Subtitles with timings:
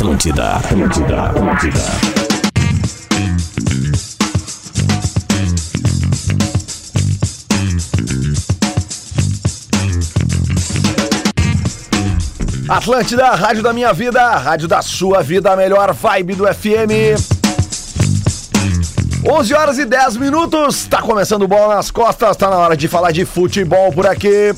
[0.00, 1.80] Atlântida, Atlântida, Atlântida.
[12.66, 17.20] Atlântida, rádio da minha vida, rádio da sua vida, a melhor vibe do FM.
[19.22, 22.88] 11 horas e 10 minutos, tá começando o bola nas costas, tá na hora de
[22.88, 24.54] falar de futebol por aqui.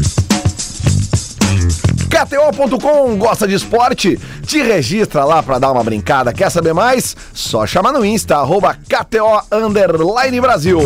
[2.11, 4.19] KTO.com, gosta de esporte?
[4.45, 6.33] Te registra lá pra dar uma brincada.
[6.33, 7.17] Quer saber mais?
[7.33, 9.45] Só chamar no Insta, arroba KTO
[10.41, 10.81] Brasil.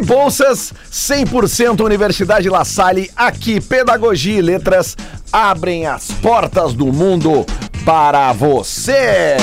[0.00, 4.96] Bolsas 100% Universidade La Salle, aqui Pedagogia e Letras
[5.32, 7.46] abrem as portas do mundo
[7.84, 9.36] para você.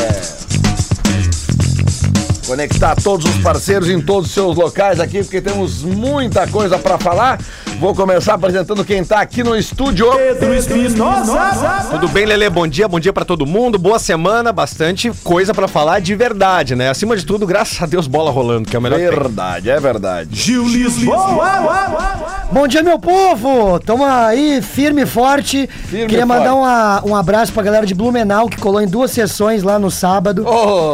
[2.48, 6.98] Conectar todos os parceiros em todos os seus locais aqui, porque temos muita coisa para
[6.98, 7.40] falar.
[7.78, 10.10] Vou começar apresentando quem tá aqui no estúdio.
[10.16, 11.88] Pedro Espinosa.
[11.92, 12.50] Tudo bem, Lele?
[12.50, 13.78] Bom dia, bom dia pra todo mundo.
[13.78, 16.90] Boa semana, bastante coisa pra falar de verdade, né?
[16.90, 18.98] Acima de tudo, graças a Deus, bola rolando, que é o melhor.
[18.98, 20.30] Verdade, é verdade.
[20.32, 22.48] Gil Lisboa.
[22.50, 23.78] Bom dia, meu povo!
[23.80, 25.68] Tamo aí, firme e forte.
[25.90, 26.58] Firme Queria mandar forte.
[26.60, 30.46] uma- um abraço pra galera de Blumenau, que colou em duas sessões lá no sábado.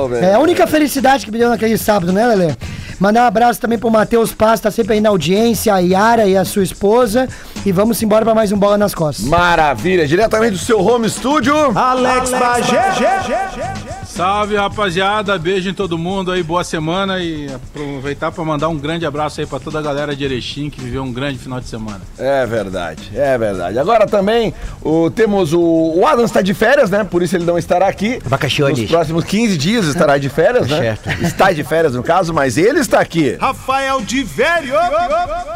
[0.09, 0.25] Velho.
[0.25, 2.55] É a única felicidade que me deu naquele sábado, né, Lelê?
[2.99, 6.37] Mandar um abraço também pro Matheus Paz, tá sempre aí na audiência, a Yara e
[6.37, 7.27] a sua esposa.
[7.65, 9.25] E vamos embora pra mais um Bola nas Costas.
[9.25, 11.77] Maravilha, diretamente do seu home studio.
[11.77, 13.82] Alex Bagé.
[14.15, 19.07] Salve rapaziada, beijo em todo mundo aí, boa semana e aproveitar para mandar um grande
[19.07, 21.99] abraço aí para toda a galera de Erechim que viveu um grande final de semana.
[22.19, 23.79] É verdade, é verdade.
[23.79, 24.53] Agora também
[24.83, 27.03] o, temos o, o Adams está de férias, né?
[27.03, 28.19] Por isso ele não estará aqui.
[28.23, 28.81] Vacaciones.
[28.81, 30.77] Nos próximos 15 dias estará de férias, né?
[30.77, 31.09] Certo.
[31.25, 33.35] Está de férias no caso, mas ele está aqui.
[33.41, 34.75] Rafael de Velho.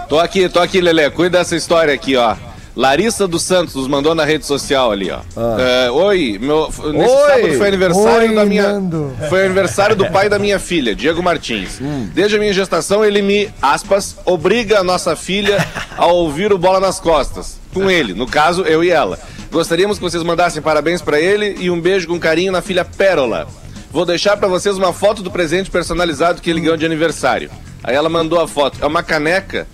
[0.09, 1.11] Tô aqui, tô aqui, Lelê.
[1.11, 2.35] Cuida dessa história aqui, ó.
[2.77, 5.21] Larissa dos Santos nos mandou na rede social ali, ó.
[5.59, 7.27] É, oi, meu, nesse Oi.
[7.27, 8.73] sábado foi aniversário Oi, da minha.
[8.73, 9.17] Nando.
[9.29, 11.79] Foi aniversário do pai da minha filha, Diego Martins.
[12.13, 15.57] Desde a minha gestação, ele me, aspas, obriga a nossa filha
[15.97, 17.59] a ouvir o bola nas costas.
[17.73, 19.17] Com ele, no caso, eu e ela.
[19.51, 23.47] Gostaríamos que vocês mandassem parabéns pra ele e um beijo com carinho na filha Pérola.
[23.91, 27.49] Vou deixar pra vocês uma foto do presente personalizado que ele ganhou de aniversário.
[27.83, 28.77] Aí ela mandou a foto.
[28.79, 29.65] É uma caneca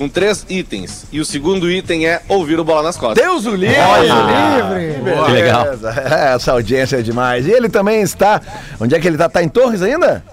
[0.00, 1.04] com três itens.
[1.12, 3.22] E o segundo item é ouvir o bola nas costas.
[3.22, 3.76] Deus o livre!
[3.76, 5.24] livre!
[5.26, 5.66] Que legal.
[6.34, 7.46] Essa audiência é demais.
[7.46, 8.40] E ele também está.
[8.80, 9.28] Onde é que ele está?
[9.28, 10.24] Tá em Torres ainda?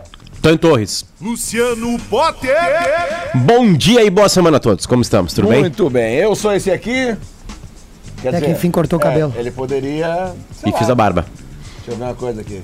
[0.42, 1.04] Tô em Torres.
[1.20, 2.56] Luciano Potter.
[3.36, 4.86] Bom dia e boa semana a todos.
[4.86, 5.34] Como estamos?
[5.34, 5.60] Tudo bem?
[5.60, 6.16] Muito bem.
[6.16, 7.18] Eu sou esse aqui.
[8.22, 9.34] Quer É que enfim cortou o cabelo.
[9.36, 10.34] Ele poderia.
[10.66, 11.26] E lá, fiz a barba.
[11.76, 12.62] Deixa eu ver uma coisa aqui.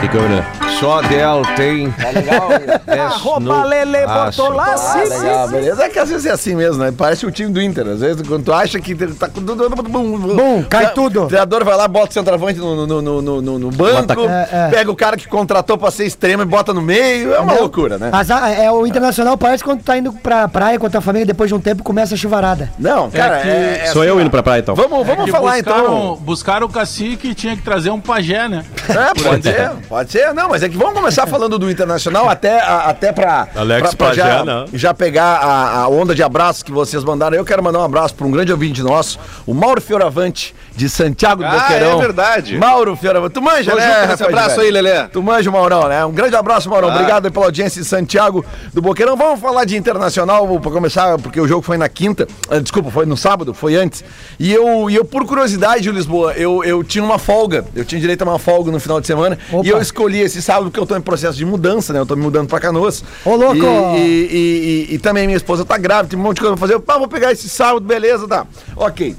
[0.00, 0.42] Que, que eu olhei?
[0.80, 2.48] Só Del tem Tá legal?
[2.86, 3.64] 10 no...
[3.66, 4.04] Lele sim.
[4.06, 5.84] Ah, legal, beleza.
[5.84, 6.92] É que às vezes é assim mesmo, né?
[6.96, 7.86] Parece o time do Inter.
[7.88, 9.68] Às vezes, quando tu acha que tá com tudo.
[9.68, 11.24] Bum, Bum, cai tudo.
[11.24, 14.48] O treinador vai lá, bota o centroavante no, no, no, no, no- no banco, É,
[14.52, 14.68] é.
[14.70, 17.34] pega o cara que contratou pra ser extremo e bota no meio.
[17.34, 18.10] É uma loucura, né?
[18.12, 21.00] Mas, ah, é, o Internacional parece quando tu tá indo pra praia com a tua
[21.00, 22.70] família, depois de um tempo começa a chuvarada.
[22.78, 24.74] Não, cara, que é, é Sou assim, eu indo pra praia então.
[24.74, 26.16] Vamos, vamos falar buscaram, então.
[26.20, 28.64] Buscaram o cacique e tinha que trazer um pajé, né?
[28.88, 30.32] É, pode ser, pode ser.
[30.34, 33.96] Não, mas é que vamos começar falando do Internacional até, a- até pra, Alex pra,
[33.96, 34.64] pra Pajé, já, não.
[34.72, 37.36] já pegar a, a onda de abraços que vocês mandaram.
[37.36, 41.42] Eu quero mandar um abraço para um grande ouvinte nosso, o Mauro Fioravante, de Santiago
[41.42, 41.92] do Ah, Boqueirão.
[41.98, 42.56] é verdade.
[42.56, 43.34] Mauro Fioravante.
[43.34, 44.06] Tu manja, Tô né?
[44.16, 44.62] de abraço velho?
[44.62, 45.08] aí, Lelê.
[45.08, 46.04] Tu manja Maurão, né?
[46.04, 46.88] Um grande abraço, Maurão.
[46.88, 47.02] Claro.
[47.02, 49.16] Obrigado pela audiência de Santiago do Boqueirão.
[49.16, 52.28] Vamos falar de Internacional para começar, porque o jogo foi na quinta.
[52.48, 54.04] Ah, Desculpa, foi no sábado, foi antes.
[54.38, 57.64] E eu, e eu por curiosidade, Lisboa, eu, eu tinha uma folga.
[57.74, 59.36] Eu tinha direito a uma folga no final de semana.
[59.60, 59.66] Opa.
[59.68, 61.98] E eu escolhi esse sábado porque eu tô em processo de mudança, né?
[61.98, 63.02] Eu tô me mudando pra Canoas.
[63.24, 63.56] Ô, louco!
[63.56, 66.56] E, e- e- e- e também minha esposa tá grávida, tem um monte de coisa
[66.56, 66.74] pra fazer.
[66.74, 68.46] Eu, pá, vou pegar esse sábado, beleza, tá.
[68.76, 69.16] Ok.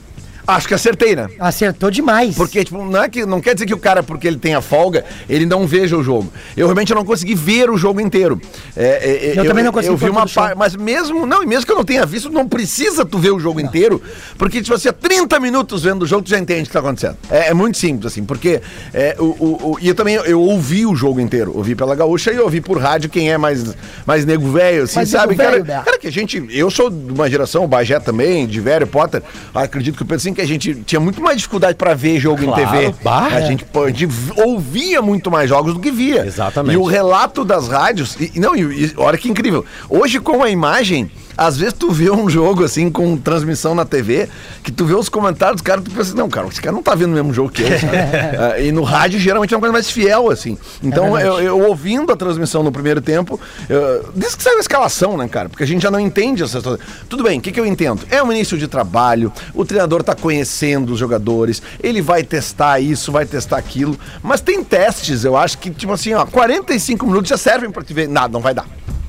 [0.50, 1.30] Acho que acertei, né?
[1.40, 2.36] Acertou demais.
[2.36, 5.06] Porque, tipo, não, é que, não quer dizer que o cara, porque ele tenha folga,
[5.30, 6.32] ele não veja o jogo.
[6.58, 8.42] Eu realmente não consegui ver o jogo inteiro.
[8.76, 11.66] É, é, Eu também não consegui Eu vi uma parte, mas mesmo, não, e mesmo
[11.66, 14.02] que eu não tenha visto, não precisa tu ver o jogo inteiro,
[14.38, 17.18] porque, tipo assim, 30 minutos vendo o jogo, tu já entende o que tá acontecendo.
[17.30, 18.62] É, é muito simples, assim, porque,
[18.94, 22.32] é, o, o, o- e eu também, eu ouvi o jogo inteiro, ouvi pela gaúcha
[22.32, 23.76] e ouvi por rádio, quem é mais,
[24.06, 25.36] mais nego velho, assim, Mais sabe?
[25.36, 28.60] Cara, velho, cara, que a gente, eu sou de uma geração, o Bagé também, de
[28.60, 29.22] velho, Potter,
[29.54, 32.44] acredito que eu penso assim, que a gente tinha muito mais dificuldade pra ver jogo
[32.44, 32.94] em TV.
[33.04, 33.48] bah, a é.
[33.48, 34.08] gente, a gente
[34.38, 36.26] ouvia muito mais jogos do que via.
[36.26, 36.76] Exatamente.
[36.76, 39.66] E o relato das rádios, e não, e, e olha que incrível.
[39.90, 44.28] Hoje com a imagem, às vezes tu vê um jogo assim com transmissão na TV,
[44.64, 46.94] que tu vê os comentários dos caras, tu pensa, não, cara, esse cara não tá
[46.96, 47.80] vendo o mesmo jogo que eu.
[47.80, 47.98] sabe?
[48.40, 50.58] Ah, e no rádio geralmente é uma coisa mais fiel, assim.
[50.84, 54.60] Então É eu, eu ouvindo a transmissão no primeiro tempo, eu, desde que saiu a
[54.60, 55.50] escalação, né, cara?
[55.50, 56.80] Porque a gente já não entende essas coisas.
[57.08, 58.02] Tudo bem, o que, que eu entendo?
[58.10, 63.12] É um início de trabalho, o treinador tá conhecendo os jogadores, ele vai testar isso,
[63.12, 67.38] vai testar aquilo, mas tem testes, eu acho que, tipo assim, ó, 45 minutos já
[67.38, 68.08] servem pra te ver.
[68.08, 68.66] Nada, não vai dar.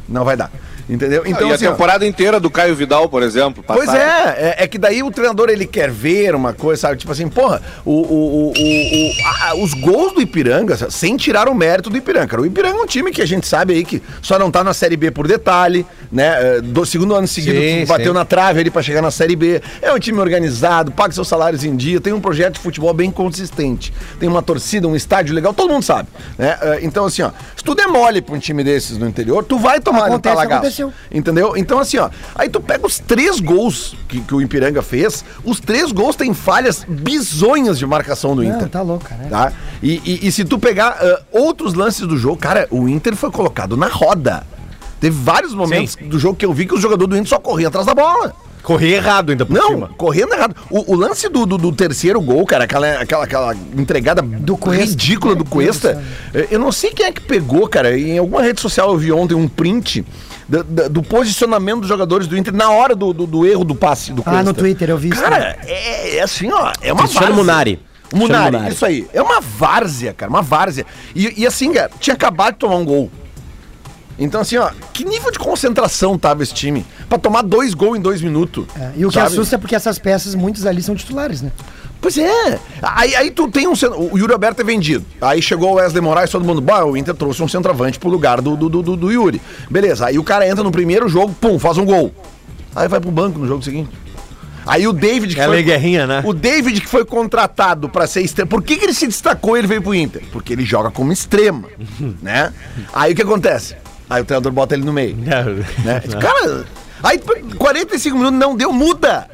[0.08, 0.50] Não vai dar.
[0.90, 1.22] Entendeu?
[1.24, 3.62] Então, e a assim, ó, temporada inteira do Caio Vidal, por exemplo.
[3.64, 6.96] Pois é, é, é que daí o treinador ele quer ver uma coisa, sabe?
[6.96, 11.88] Tipo assim, porra, o, o, o, ah, os gols do Ipiranga, sem tirar o mérito
[11.88, 12.26] do Ipiranga.
[12.26, 12.42] cara.
[12.42, 14.74] O Ipiranga é um time que a gente sabe aí que só não tá na
[14.74, 16.56] Série B por detalhe, né?
[16.56, 18.18] É, Do segundo ano seguido Sim, bateu sim.
[18.18, 19.60] na trave ali pra chegar na Série B.
[19.80, 23.10] É um time organizado, paga seus salários em dia, tem um projeto de futebol bem
[23.10, 23.92] consistente.
[24.18, 26.08] Tem uma torcida, um estádio legal, todo mundo sabe,
[26.38, 26.58] né?
[26.60, 29.80] É, Então assim, ó, se tu demole pra um time desses no interior, tu vai
[29.80, 30.92] tomar um Acontece, aconteceu.
[31.10, 31.56] Entendeu?
[31.56, 32.10] Então, assim, ó.
[32.34, 36.34] Aí tu pega os três gols que, que o Ipiranga fez, os três gols têm
[36.34, 38.68] falhas bizonhas de marcação do Não, Inter.
[38.68, 39.24] tá louco, cara.
[39.28, 39.52] Tá?
[39.82, 43.30] E, e- e se tu pegar ah, outros lances do jogo, cara, o Inter foi
[43.30, 44.42] colocado na roda.
[45.00, 47.68] Teve vários momentos do jogo que eu vi que o jogador do Inter só corria
[47.68, 48.34] atrás da bola.
[48.62, 49.90] Correr errado ainda por Não, cima.
[49.96, 50.54] correndo errado.
[50.68, 54.84] O, o lance do, do, do terceiro gol, cara, aquela, aquela, aquela entregada do Cuesta.
[54.84, 55.94] ridícula do Cuesta,
[56.30, 57.98] do eh, eu não sei quem é que pegou, cara.
[57.98, 60.04] Em alguma rede social eu vi ontem um print
[60.46, 64.12] da- do, posicionamento dos jogadores do Inter na hora do, do, do erro do passe
[64.12, 66.70] do Ah, no Twitter, eu vi isso Cara, é, é assim, ó.
[66.82, 67.36] É uma Cristiano várzea.
[67.36, 67.80] Munari.
[68.12, 68.74] O Munari, Munari.
[68.74, 69.06] isso aí.
[69.14, 70.84] É uma várzea, cara, uma várzea.
[71.14, 73.10] E, e assim, cara, tinha acabado de tomar um gol.
[74.20, 76.84] Então, assim, ó, que nível de concentração tava esse time?
[77.08, 78.66] Pra tomar dois gols em dois minutos.
[78.78, 79.26] É, e o que sabe?
[79.28, 81.50] assusta é porque essas peças, muitos ali são titulares, né?
[82.02, 82.58] Pois é.
[82.82, 83.72] Aí, aí tu tem um.
[84.12, 85.04] O Yuri Alberto é vendido.
[85.20, 86.60] Aí chegou o Wesley Moraes, todo mundo.
[86.60, 89.40] Bah, o Inter trouxe um centroavante pro lugar do, do, do, do- Yuri.
[89.70, 90.06] Beleza.
[90.06, 92.14] Aí o cara entra no primeiro jogo, pum, faz um gol.
[92.74, 93.90] Aí vai pro banco no jogo seguinte.
[94.66, 96.22] Aí o David que É a Lei Guerrinha, né?
[96.24, 98.48] O David que foi contratado pra ser extremo.
[98.48, 100.22] Por que, que ele se destacou e ele veio pro Inter?
[100.32, 101.64] Porque ele joga como extrema,
[102.22, 102.52] né?
[102.92, 103.74] Aí o que acontece?
[104.10, 105.16] Aí o treinador bota ele no meio.
[105.84, 106.02] né?
[106.20, 106.66] Cara,
[107.00, 107.18] aí
[107.56, 109.28] 45 minutos não deu, muda.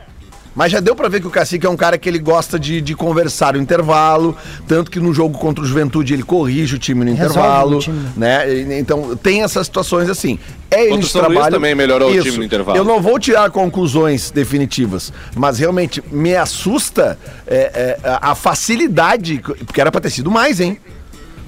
[0.57, 2.81] Mas já deu pra ver que o Cacique é um cara que ele gosta de,
[2.81, 4.35] de conversar no intervalo,
[4.67, 7.81] tanto que no jogo contra o Juventude ele corrige o time no Resolve intervalo, o
[7.81, 8.79] time, né?
[8.79, 10.39] Então tem essas situações assim.
[10.71, 11.55] É Contra o São Luís trabalho.
[11.55, 12.79] também melhorou o time no intervalo.
[12.79, 19.43] Eu não vou tirar conclusões definitivas, mas realmente me assusta é, é, a a facilidade,
[19.67, 20.81] porque era pra ter sido mais, hein?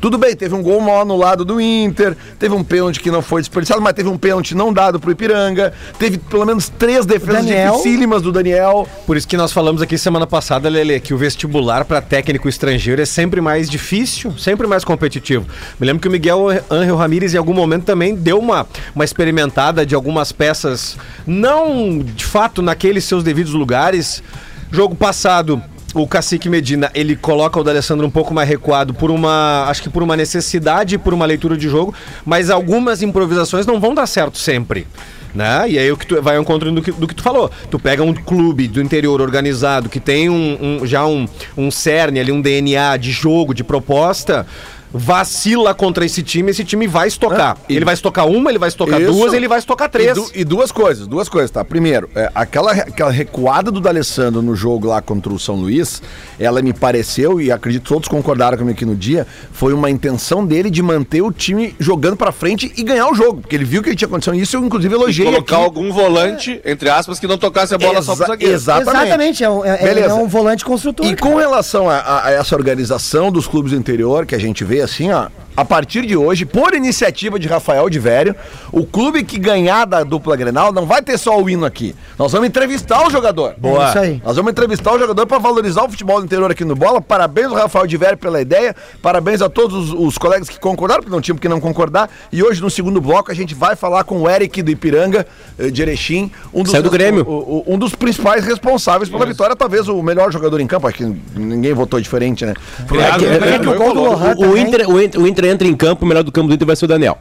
[0.00, 3.40] Tudo bem, teve um gol mal anulado do Inter, teve um pênalti que não foi
[3.40, 7.72] desperdiçado, mas teve um pênalti não dado pro Ipiranga, teve pelo menos três defesas Daniel.
[7.72, 8.88] dificílimas do Daniel.
[9.06, 13.02] Por isso que nós falamos aqui semana passada, Lele, que o vestibular para técnico estrangeiro
[13.02, 15.46] é sempre mais difícil, sempre mais competitivo.
[15.80, 19.84] Me lembro que o Miguel Ángel Ramírez em algum momento também deu uma, uma experimentada
[19.84, 20.96] de algumas peças,
[21.26, 24.22] não de fato naqueles seus devidos lugares.
[24.70, 25.62] Jogo passado,
[25.94, 29.88] o Cacique Medina, ele coloca o D'Alessandro um pouco mais recuado por uma, acho que
[29.90, 31.94] por uma necessidade, por uma leitura de jogo,
[32.26, 34.86] mas algumas improvisações não vão dar certo sempre.
[35.34, 35.66] Né?
[35.70, 37.50] E aí o que tu vai ao encontro do que, do que tu falou.
[37.70, 41.26] Tu pega um clube do interior organizado que tem um, um- já um,
[41.56, 44.46] um cerne ali, um DNA de jogo, de proposta,
[44.92, 47.56] vacila contra esse time, esse time vai estocar.
[47.68, 49.12] e- ele vai estocar uma, ele vai estocar Isso.
[49.12, 50.10] duas, ele vai estocar três.
[50.10, 51.64] E, du- e duas coisas, duas coisas, tá?
[51.64, 56.02] Primeiro, é, aquela, aquela recuada do D'Alessandro no jogo lá contra o São Luís,
[56.38, 60.44] ela me pareceu, e acredito que todos concordaram comigo aqui no dia, foi uma intenção
[60.44, 63.82] dele de manter o time jogando pra frente e ganhar o jogo, porque ele viu
[63.82, 65.64] que ele tinha condição, e isso eu inclusive E elogiei colocar aqui.
[65.64, 68.54] algum volante, entre aspas, que não tocasse a bola só pro Exa- zagueiro.
[68.54, 69.44] Exatamente.
[69.44, 71.06] é, um, é, é um volante construtor.
[71.06, 74.64] E com relação a, a- a essa organização dos clubes do interior, que a gente
[74.64, 75.28] vê assim, ó,
[75.58, 78.32] a partir de hoje, por iniciativa de Rafael de Vério,
[78.70, 81.96] o clube que ganhar da dupla Grenal não vai ter só o hino aqui.
[82.16, 83.54] Nós vamos entrevistar o jogador.
[83.58, 83.86] Boa.
[83.86, 84.22] É isso aí.
[84.24, 87.00] Nós vamos entrevistar o jogador para valorizar o futebol do interior aqui no Bola.
[87.00, 88.76] Parabéns ao Rafael de Vério pela ideia.
[89.02, 92.08] Parabéns a todos os, os colegas que concordaram, porque não tinha por que não concordar.
[92.32, 95.26] E hoje, no segundo bloco, a gente vai falar com o Eric do Ipiranga,
[95.58, 96.30] eh, de Erechim.
[96.54, 97.24] Um dos, Saiu do Grêmio.
[97.28, 100.86] o- o- um dos principais responsáveis pela vitória, talvez o melhor jogador em campo.
[100.86, 102.54] Acho que ninguém votou diferente, né?
[102.92, 106.48] É, é, que o o, Inter, o Inter entra em campo, o melhor do campo
[106.48, 107.18] do Inter vai ser o Daniel.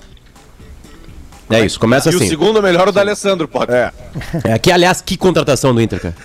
[1.49, 2.27] É isso, começa E o assim.
[2.27, 3.71] segundo melhor, o da Alessandro, pode.
[3.73, 3.91] É.
[4.43, 6.15] É, que, aliás, que contratação do Inter, cara.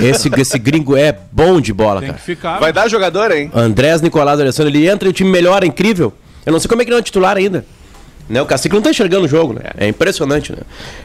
[0.00, 2.18] Esse, esse gringo é bom de bola, Tem cara.
[2.20, 2.60] que ficar.
[2.60, 3.50] Vai dar jogador, hein?
[3.52, 6.12] Andrés Nicolás Alessandro, ele entra e o time melhora, é incrível.
[6.46, 7.64] Eu não sei como é que ele não é titular ainda.
[8.28, 8.40] Né?
[8.40, 9.70] O Cacique não tá enxergando o jogo, né?
[9.76, 10.58] É impressionante, né?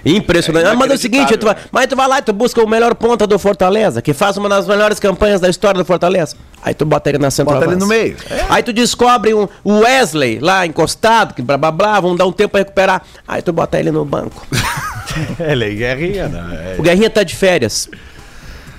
[0.06, 0.66] Impressionante.
[0.66, 2.64] É ah, mas é o seguinte, tu vai, mas tu vai lá e tu busca
[2.64, 6.38] o melhor ponta do Fortaleza, que faz uma das melhores campanhas da história do Fortaleza.
[6.64, 7.60] Aí tu bota ele na central.
[7.60, 8.16] Bota ele no meio.
[8.50, 12.52] Aí tu descobre um, Wesley lá encostado, que blá blá blá, vão dar um tempo
[12.52, 13.02] pra recuperar.
[13.28, 14.46] Aí tu bota ele no banco.
[15.40, 16.76] Ele é guerrinha, né?
[16.78, 17.90] O Guerrinha tá de férias.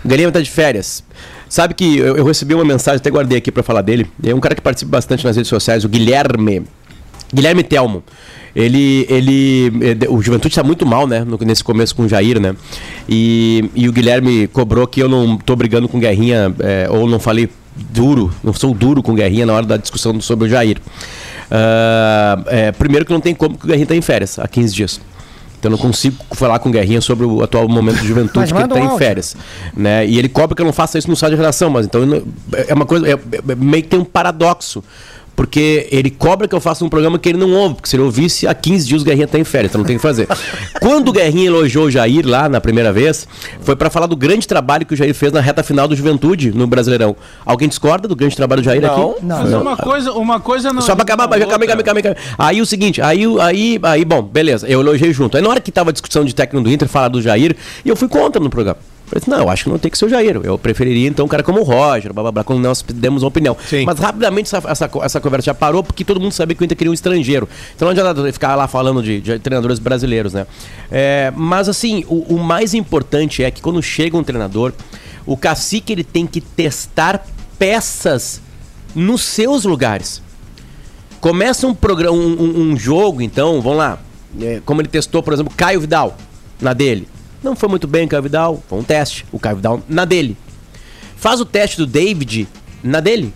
[0.04, 1.02] O Guerrinha tá de férias.
[1.49, 4.09] Sabe que eu, eu recebi uma mensagem, até guardei aqui pra falar dele.
[4.25, 6.64] É um cara que participa bastante nas redes sociais, o Guilherme.
[7.32, 8.02] Guilherme Telmo.
[8.54, 11.25] Ele, ele, eh, o Juventude está muito mal, né?
[11.46, 12.56] nesse começo com o Jair, né?
[13.08, 17.20] E, e o Guilherme cobrou que eu não tô brigando com Guerrinha, eh, ou não
[17.20, 20.78] falei duro, não sou duro com Guerrinha na hora da discussão sobre o Jair.
[21.50, 24.75] Ah, eh, primeiro que não tem como que o Guerrinha tá em férias há 15
[24.75, 25.00] dias.
[25.58, 28.58] Então eu não consigo falar com o Guerrinha sobre o atual momento de juventude que
[28.58, 29.37] ele está em férias.
[29.76, 30.06] Né?
[30.06, 32.22] E ele cobra que eu não faça isso no site de redação, mas então não-
[32.66, 33.06] é uma coisa.
[33.06, 34.82] É, é- meio que tem um paradoxo.
[35.40, 38.02] Porque ele cobra que eu faça um programa que ele não ouve, porque se ele
[38.02, 40.28] ouvisse, há 15 dias o Guerrinha tá em férias, então não tem o que fazer.
[40.82, 43.26] Quando o Guerrinha elogiou o Jair lá na primeira vez,
[43.62, 46.52] foi para falar do grande trabalho que o Jair fez na reta final do Juventude
[46.52, 47.16] no Brasileirão.
[47.42, 49.00] Alguém discorda do grande trabalho do Jair aqui?
[49.23, 49.42] Não.
[49.42, 50.82] Mas uma coisa, uma coisa não.
[50.82, 52.16] Só pra acabar, calma, calma, calma, calma.
[52.37, 55.38] Aí o seguinte, aí, aí, aí, bom, beleza, eu elogiei junto.
[55.38, 57.88] Aí na hora que tava a discussão de técnico do Inter, falar do Jair, e
[57.88, 58.76] eu fui contra no programa.
[59.11, 60.40] Falei não, eu acho que não tem que ser o Jair.
[60.45, 63.29] Eu preferiria então um cara como o Roger, blá blá blá, quando nós demos uma
[63.29, 63.57] opinião.
[63.69, 63.85] Sim.
[63.85, 66.79] Mas rapidamente essa, essa, essa conversa já parou, porque todo mundo sabia que o Inter
[66.79, 67.49] queria um estrangeiro.
[67.75, 70.47] Então não adianta ficar lá falando de, de treinadores brasileiros, né?
[70.90, 74.73] É, mas assim, o, o mais importante é que quando chega um treinador,
[75.26, 77.26] o cacique ele tem que testar
[77.59, 78.40] peças
[78.95, 80.23] nos seus lugares.
[81.21, 83.99] Começa um programa, um, um- um jogo, então, vamos lá.
[84.40, 86.17] é, como ele testou, por exemplo, Caio Vidal
[86.61, 87.07] na dele.
[87.42, 89.25] Não foi muito bem o Caio Vidal, foi um teste.
[89.32, 90.37] O Caio Vidal na dele.
[91.16, 92.49] Faz o teste do David
[92.82, 93.32] na dele.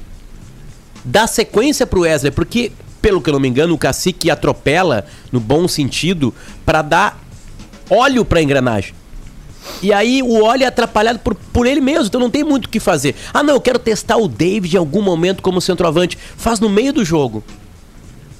[1.04, 5.40] Dá sequência pro Wesley, porque, pelo que eu não me engano, o cacique atropela, no
[5.40, 6.34] bom sentido,
[6.64, 7.20] pra dar
[7.90, 8.94] óleo pra engrenagem.
[9.82, 12.68] E aí o óleo é atrapalhado por, por ele mesmo, então não tem muito o
[12.68, 13.14] que fazer.
[13.32, 16.18] Ah, não, eu quero testar o David em algum momento como centroavante.
[16.36, 17.42] Faz no meio do jogo.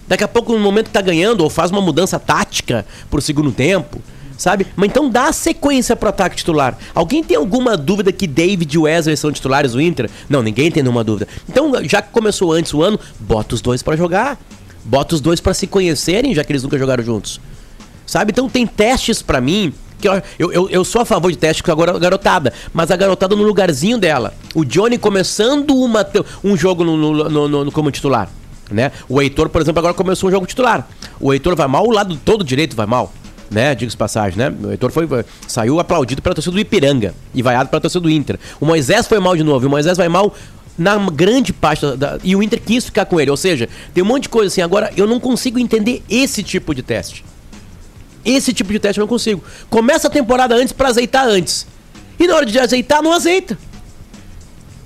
[0.07, 3.51] Daqui a pouco, no momento que tá ganhando, ou faz uma mudança tática pro segundo
[3.51, 4.03] tempo,
[4.37, 4.67] sabe?
[4.77, 6.77] Mas então dá sequência pro ataque titular.
[6.95, 10.11] Alguém tem alguma dúvida que David e Wesley são titulares do Inter?
[10.29, 11.29] Não, ninguém tem nenhuma dúvida.
[11.49, 14.39] Então, já que começou antes o ano, bota os dois pra jogar.
[14.85, 17.41] Bota os dois pra se conhecerem, já que eles nunca jogaram juntos.
[18.07, 18.33] Sabe?
[18.33, 19.73] Então tem testes pra mim.
[19.99, 22.97] Que eu, eu, eu, sou a favor de testes com a garo- garotada, mas a
[22.97, 24.35] garotada no lugarzinho dela.
[24.55, 26.07] O Johnny começando uma,
[26.43, 28.29] um jogo no- no- no- no- como titular.
[28.71, 28.93] Né?
[29.09, 30.87] O Heitor, por exemplo, agora começou um jogo titular.
[31.21, 33.13] O Heitor vai mal, o lado todo direito vai mal.
[33.51, 33.75] Né?
[33.75, 34.53] Diga-se passagem, né?
[34.63, 35.07] O Heitor foi,
[35.47, 38.39] saiu aplaudido pela torcida do Ipiranga e vaiado pela torcida do Inter.
[38.61, 40.35] O Moisés foi mal de novo, e o Moisés vai mal
[40.77, 43.31] na grande parte da, E o Inter quis ficar com ele.
[43.31, 44.61] Ou seja, tem um monte de coisa assim.
[44.63, 47.25] Agora, eu não consigo entender esse tipo de teste.
[48.25, 49.45] Esse tipo de teste eu não consigo.
[49.69, 51.67] Começa a temporada antes pra azeitar antes.
[52.19, 53.57] E na hora de azeitar, não azeita.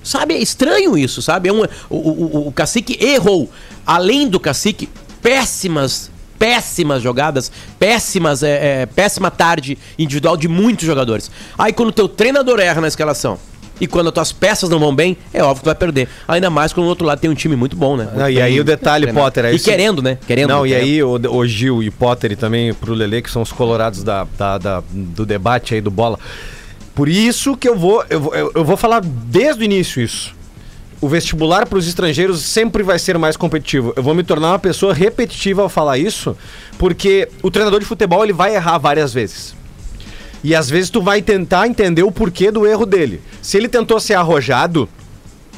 [0.03, 1.49] Sabe, é estranho isso, sabe?
[1.49, 3.51] É um, o, o- o cacique errou.
[3.87, 4.89] Além do cacique,
[5.23, 11.31] péssimas, péssimas jogadas, péssimas, é, é, péssima tarde individual de muitos jogadores.
[11.59, 13.39] Aí quando o teu treinador erra na escalação
[13.81, 16.09] e quando as tuas peças não vão bem, é óbvio que tu vai perder.
[16.27, 18.09] Ainda mais quando o outro lado tem um time muito bom, né?
[18.15, 19.13] Não, e aí o detalhe.
[19.13, 20.19] Potter, é E isso- querendo, né?
[20.27, 20.49] Querendo.
[20.49, 20.85] Não, e querendo.
[20.85, 24.27] aí o, o Gil e Potter e também pro Lele, que são os colorados da,
[24.37, 26.19] da- da- do debate aí do bola.
[26.95, 30.35] Por isso que eu vou, eu vou, eu vou falar desde o início isso.
[31.01, 33.93] O vestibular para os estrangeiros sempre vai ser mais competitivo.
[33.95, 36.37] Eu vou me tornar uma pessoa repetitiva ao falar isso,
[36.77, 39.55] porque o treinador de futebol ele vai errar várias vezes.
[40.43, 43.21] E às vezes tu vai tentar entender o porquê do erro dele.
[43.41, 44.89] Se ele tentou ser arrojado,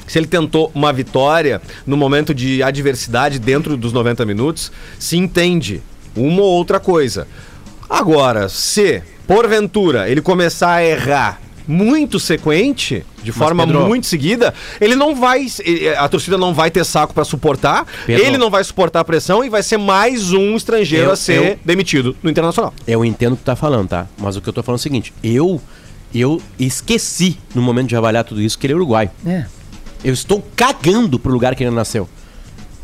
[0.06, 5.80] se ele tentou uma vitória no momento de adversidade dentro dos 90 minutos, se entende
[6.14, 7.26] uma ou outra coisa.
[7.88, 14.96] Agora, se porventura ele começar a errar muito sequente, de forma Pedro- muito seguida, ele
[14.96, 15.46] não vai,
[15.96, 19.44] a torcida não vai ter saco pra suportar, Pedro- ele não vai suportar a pressão
[19.44, 22.74] e vai ser mais um estrangeiro Eu- a ser eu- demitido no Internacional.
[22.86, 24.06] Eu entendo o que tu tá falando, tá?
[24.18, 25.60] Mas o que eu tô falando é o seguinte: eu,
[26.14, 29.08] eu esqueci, no momento de avaliar tudo isso, que ele é uruguai.
[29.24, 29.44] É.
[30.02, 32.08] Eu estou cagando pro lugar que ele nasceu.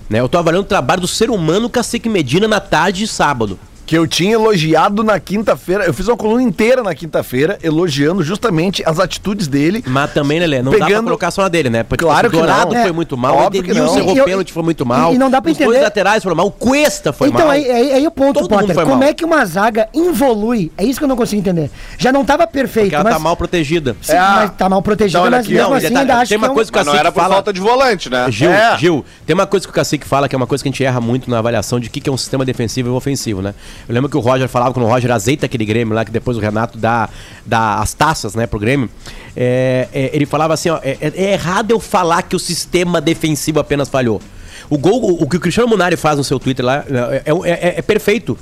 [0.08, 0.20] Né?
[0.20, 3.58] Eu tô avaliando o trabalho do ser humano Cacique Medina na tarde de sábado.
[3.86, 5.84] Que eu tinha elogiado na quinta-feira.
[5.84, 9.82] Eu fiz uma coluna inteira na quinta-feira, elogiando justamente as atitudes dele.
[9.86, 11.84] Mas também, Lelê, não dá pra Pegando- colocar só na dele, né?
[11.84, 12.80] Porque Claro o que Dourado não.
[12.80, 15.14] foi É, muito mal, óbvio o que Edenilson errou pênalti, foi muito mal.
[15.14, 17.50] e não dá pra Os dois entender- laterais foram mal, o Cuesta foi então, mal.
[17.50, 18.74] aí, aí, aí o ponto, Todo Potter.
[18.74, 19.08] foi Como mal.
[19.08, 20.72] é que uma zaga involui?
[20.76, 21.70] É isso que eu não consigo entender.
[21.96, 23.12] Já não tava perfeito, Porque ela mas...
[23.14, 23.96] tá mal protegida.
[24.02, 26.38] Sim, É, mas tá mal protegida, então, mas aqui, mesmo não, assim ainda acho tem
[26.38, 27.34] uma que é coisa que o não era por fala...
[27.34, 28.26] falta de volante, né?
[28.30, 28.76] Gil, É.
[28.78, 30.82] Gil, tem uma coisa que o Cacique fala, que é uma coisa que a gente
[30.82, 33.54] erra muito na avaliação de o que, que é um sistema defensivo e ofensivo, né?
[33.88, 36.36] Eu lembro que o Roger falava, quando o Roger azeita aquele Grêmio lá, que depois
[36.36, 37.08] o Renato dá,
[37.44, 38.88] dá as taças, né, pro Grêmio,
[39.36, 43.60] é, é, ele falava assim, ó, é, é errado eu falar que o sistema defensivo
[43.60, 44.20] apenas falhou.
[44.68, 47.50] O gol, o, o que o Cristiano Munari faz no seu Twitter lá, é, é-
[47.50, 48.36] é- é perfeito.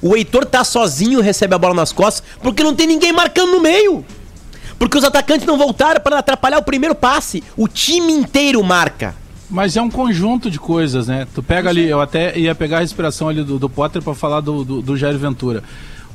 [0.00, 3.60] O Heitor tá sozinho, recebe a bola nas costas, porque não tem ninguém marcando no
[3.60, 4.04] meio.
[4.78, 7.42] Porque os atacantes não voltaram para atrapalhar o primeiro passe.
[7.56, 9.14] O time inteiro marca.
[9.50, 11.26] Mas é um conjunto de coisas, né?
[11.34, 14.40] Tu pega ali, eu até ia pegar a respiração ali do, do Potter pra falar
[14.40, 15.62] do, do, do Jair Ventura.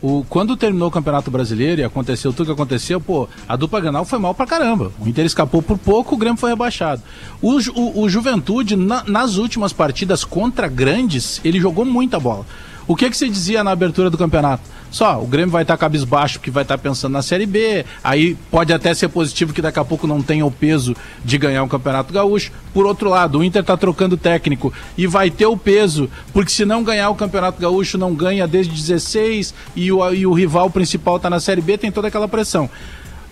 [0.02, 4.06] O, quando terminou o Campeonato Brasileiro e aconteceu tudo que aconteceu, pô, a dupla Granal
[4.06, 4.92] foi mal pra caramba.
[5.00, 7.02] O Inter escapou por pouco, o Grêmio foi rebaixado.
[7.42, 12.46] O, o, o Juventude, na- nas últimas partidas contra grandes, ele jogou muita bola.
[12.90, 14.64] O que que se dizia na abertura do campeonato?
[14.90, 18.74] Só, o Grêmio vai estar cabisbaixo porque vai estar pensando na Série B, aí pode
[18.74, 22.12] até ser positivo que daqui a pouco não tenha o peso de ganhar um Campeonato
[22.12, 22.52] Gaúcho.
[22.74, 26.66] Por outro lado, o Inter está trocando técnico e vai ter o peso, porque se
[26.66, 31.18] não ganhar o Campeonato Gaúcho, não ganha desde 16 e o, e o rival principal
[31.18, 32.68] está na Série B, tem toda aquela pressão.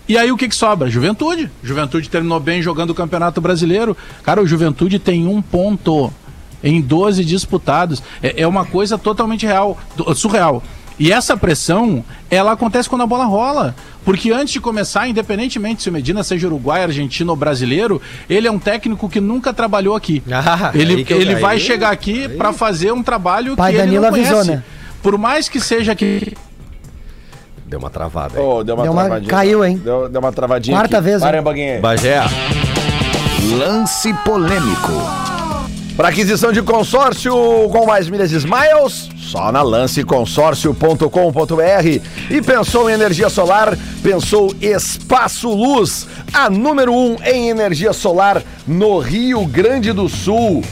[0.08, 0.88] E aí o que, que sobra?
[0.88, 1.50] Juventude.
[1.64, 3.96] Juventude terminou bem jogando o Campeonato Brasileiro.
[4.22, 6.12] Cara, o Juventude tem um ponto
[6.62, 8.02] em 12 disputados.
[8.22, 9.76] É, é uma coisa totalmente real,
[10.14, 10.62] surreal.
[10.98, 13.74] E essa pressão, ela acontece quando a bola rola.
[14.04, 18.50] Porque antes de começar, independentemente se o Medina seja uruguai, argentino ou brasileiro, ele é
[18.50, 20.22] um técnico que nunca trabalhou aqui.
[20.32, 24.02] Ah, ele eu- ele vai chegar aqui para fazer um trabalho Pai que ele Danilo
[24.02, 24.32] não conhece.
[24.34, 24.64] avisou, né?
[25.02, 26.34] Por mais que seja que
[27.66, 28.42] Deu uma travada aí.
[28.44, 29.30] Ô, deu uma, Deu uma- travadinha.
[29.30, 29.76] caiu, hein?
[29.76, 30.74] Deu, deu uma travadinha.
[30.76, 31.04] Quarta aqui.
[31.04, 31.42] vez, Para.
[31.42, 31.80] Bagé.
[33.58, 35.27] Lance polêmico.
[35.98, 37.32] Para aquisição de consórcio
[37.72, 42.00] com mais milhas Smiles, só na lanceconsórcio.com.br.
[42.30, 49.00] E pensou em energia solar, pensou Espaço Luz, a número um em energia solar no
[49.00, 50.62] Rio Grande do Sul.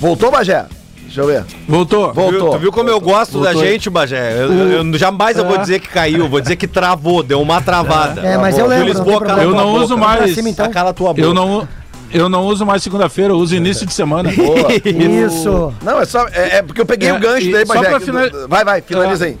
[0.00, 0.66] Voltou, Bagé?
[1.02, 1.44] Deixa eu ver.
[1.66, 2.12] voltou.
[2.14, 2.50] Voltou.
[2.50, 3.68] Tu viu como eu gosto da Voltou.
[3.68, 4.32] gente, Bagé?
[4.42, 5.58] Eu, eu- eu jamais eu vou É.
[5.58, 8.20] dizer que caiu, vou dizer que travou, deu uma travada.
[8.20, 8.86] É, mas eu lembro.
[8.86, 9.84] Lisboa, não Eu tua não boca.
[9.84, 10.32] uso mais.
[10.34, 10.70] cima, então.
[10.70, 11.20] Cala tua boca.
[11.20, 11.66] Eu não,
[12.12, 14.30] eu não uso mais segunda-feira, eu uso início de semana.
[14.84, 15.72] Isso.
[15.82, 16.26] Não, é só.
[16.28, 19.24] É, é porque eu peguei É, o gancho e daí, pra final- Vai, vai, finaliza
[19.26, 19.38] aí.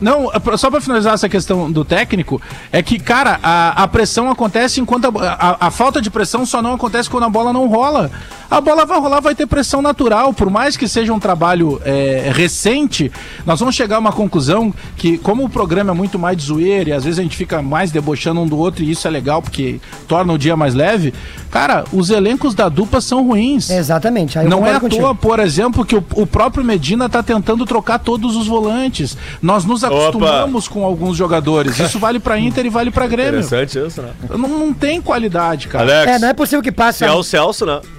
[0.00, 2.40] Não, só pra finalizar essa questão do técnico,
[2.72, 5.06] é que, cara, a, a pressão acontece enquanto.
[5.18, 8.10] A, a- a falta de pressão só não acontece quando a bola não rola.
[8.50, 10.32] A bola vai rolar, vai ter pressão natural.
[10.32, 13.12] Por mais que seja um trabalho é, recente,
[13.46, 16.90] nós vamos chegar a uma conclusão que, como o programa é muito mais de zoeira
[16.90, 19.40] e às vezes a gente fica mais debochando um do outro e isso é legal
[19.40, 21.14] porque torna o dia mais leve,
[21.48, 23.70] cara, os elencos da dupla são ruins.
[23.70, 24.36] Exatamente.
[24.40, 25.00] Não é à contigo.
[25.02, 29.16] toa, por exemplo, que o, o próprio Medina está tentando trocar todos os volantes.
[29.40, 31.78] Nós nos acostumamos com alguns jogadores.
[31.78, 33.40] Isso vale para Inter e vale para Grêmio.
[33.40, 34.10] Interessante isso, né?
[34.28, 35.84] Não, não tem qualidade, cara.
[35.84, 36.98] Alex, É, não é possível que passe.
[36.98, 37.80] se é o Celso, né?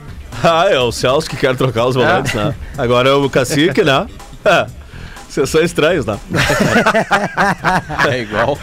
[0.43, 2.56] Ah, é o Celso que quer trocar os volantes, né?
[2.77, 4.08] Agora é o Cacique, né?
[4.45, 4.65] É.
[5.30, 6.17] Vocês são estranhos, né?
[8.10, 8.58] É igual.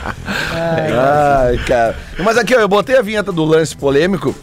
[0.52, 1.96] Ai, cara.
[2.18, 4.34] Mas aqui, ó, eu botei a vinheta do lance polêmico.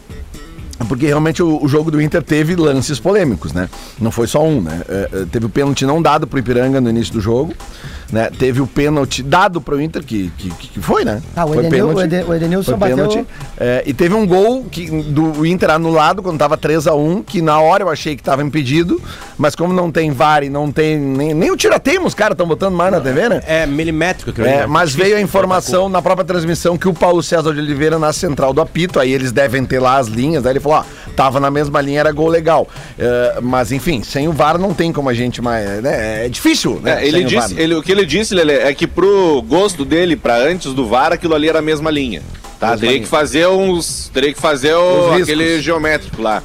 [0.88, 3.68] Porque realmente o, o jogo do Inter teve lances polêmicos, né?
[3.98, 4.82] Não foi só um, né?
[4.88, 7.54] É, é, teve o pênalti não dado pro Ipiranga no início do jogo,
[8.12, 8.30] né?
[8.38, 11.20] Teve o pênalti dado pro Inter, que, que, que foi, né?
[11.34, 13.26] Ah, o foi Edenil- o Eden- o Edenilson foi bateu- pênalti.
[13.58, 17.82] É, e teve um gol que, do Inter anulado quando tava 3x1, que na hora
[17.84, 19.00] eu achei que tava impedido,
[19.38, 22.46] mas como não tem VAR e não tem nem, nem o tirateimo, os caras estão
[22.46, 23.42] botando mais na TV, né?
[23.46, 24.66] É milimétrico aquilo É, ali, né?
[24.66, 28.52] mas veio a informação na própria transmissão que o Paulo César de Oliveira na central
[28.52, 31.50] do apito, aí eles devem ter lá as linhas, aí ele falou, ó, tava na
[31.50, 32.68] mesma linha, era gol legal.
[32.98, 36.26] É, mas enfim, sem o VAR não tem como a gente mais, né?
[36.26, 37.02] É difícil, né?
[37.02, 40.16] É, ele o disse, ele, o que ele disse, Lelê, é que pro gosto dele,
[40.16, 42.22] pra antes do VAR, aquilo ali era a mesma linha.
[42.58, 42.68] Tá?
[42.68, 43.02] Mesma Teria linha.
[43.04, 44.10] que fazer uns.
[44.14, 46.42] Teria que fazer o- aquele geométrico lá.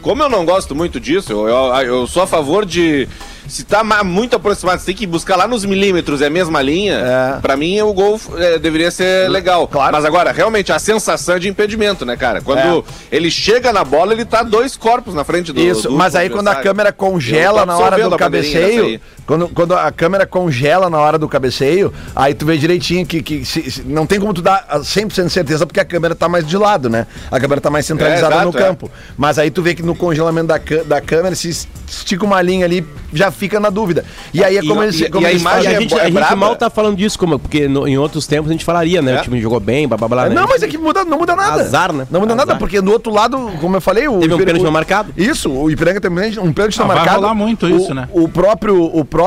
[0.00, 3.08] Como eu não gosto muito disso, eu, eu, eu sou a favor de.
[3.48, 6.96] Se tá muito aproximado, você tem que buscar lá nos milímetros, é a mesma linha.
[7.36, 7.40] É.
[7.40, 9.66] Pra mim, o gol é, deveria ser legal.
[9.66, 9.90] Claro.
[9.90, 12.42] Mas agora, realmente, a sensação é de impedimento, né, cara?
[12.42, 15.60] Quando ele chega na bola, ele tá dois corpos na frente do.
[15.60, 19.00] Isso, do mas aí quando a câmera congela na hora do cabeceio.
[19.28, 23.44] Quando, quando a câmera congela na hora do cabeceio, aí tu vê direitinho que, que
[23.44, 26.28] se- se- não tem como tu dar a 100% de certeza porque a câmera tá
[26.28, 27.06] mais de lado, né?
[27.30, 28.60] A câmera tá mais centralizada É, no exato, é.
[28.66, 28.90] campo.
[29.18, 31.50] Mas aí tu vê que no congelamento da, da câmera, se
[31.86, 34.02] estica uma linha ali, já fica na dúvida.
[34.32, 35.80] E aí é E- como eles, e- como e a eles E imagem a é
[35.80, 36.36] gente, é a gente braba.
[36.36, 39.16] mal tá falando disso, como, porque no- em outros tempos a gente falaria, né?
[39.16, 39.18] É.
[39.20, 40.28] O time jogou bem, blá blá blá.
[40.30, 40.34] né?
[40.34, 41.60] Não, mas é que muda, não muda nada.
[41.62, 42.06] Azar, né?
[42.10, 42.58] Não muda nada, Azar.
[42.58, 45.12] porque do outro lado, como eu falei, o Teve um pênalti o- não marcado.
[45.16, 46.10] Isso, o Ipiranga tem
[46.40, 47.20] um pênalti não Ah, vai marcado.
[47.20, 48.08] rolar muito O- isso, né?
[48.12, 49.17] O próprio, o próprio.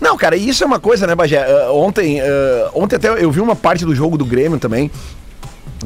[0.00, 1.44] Não, cara, isso é uma coisa, né, Bagé?
[1.44, 4.90] Ah, ontem, ah, ontem até eu vi uma parte do jogo do Grêmio também.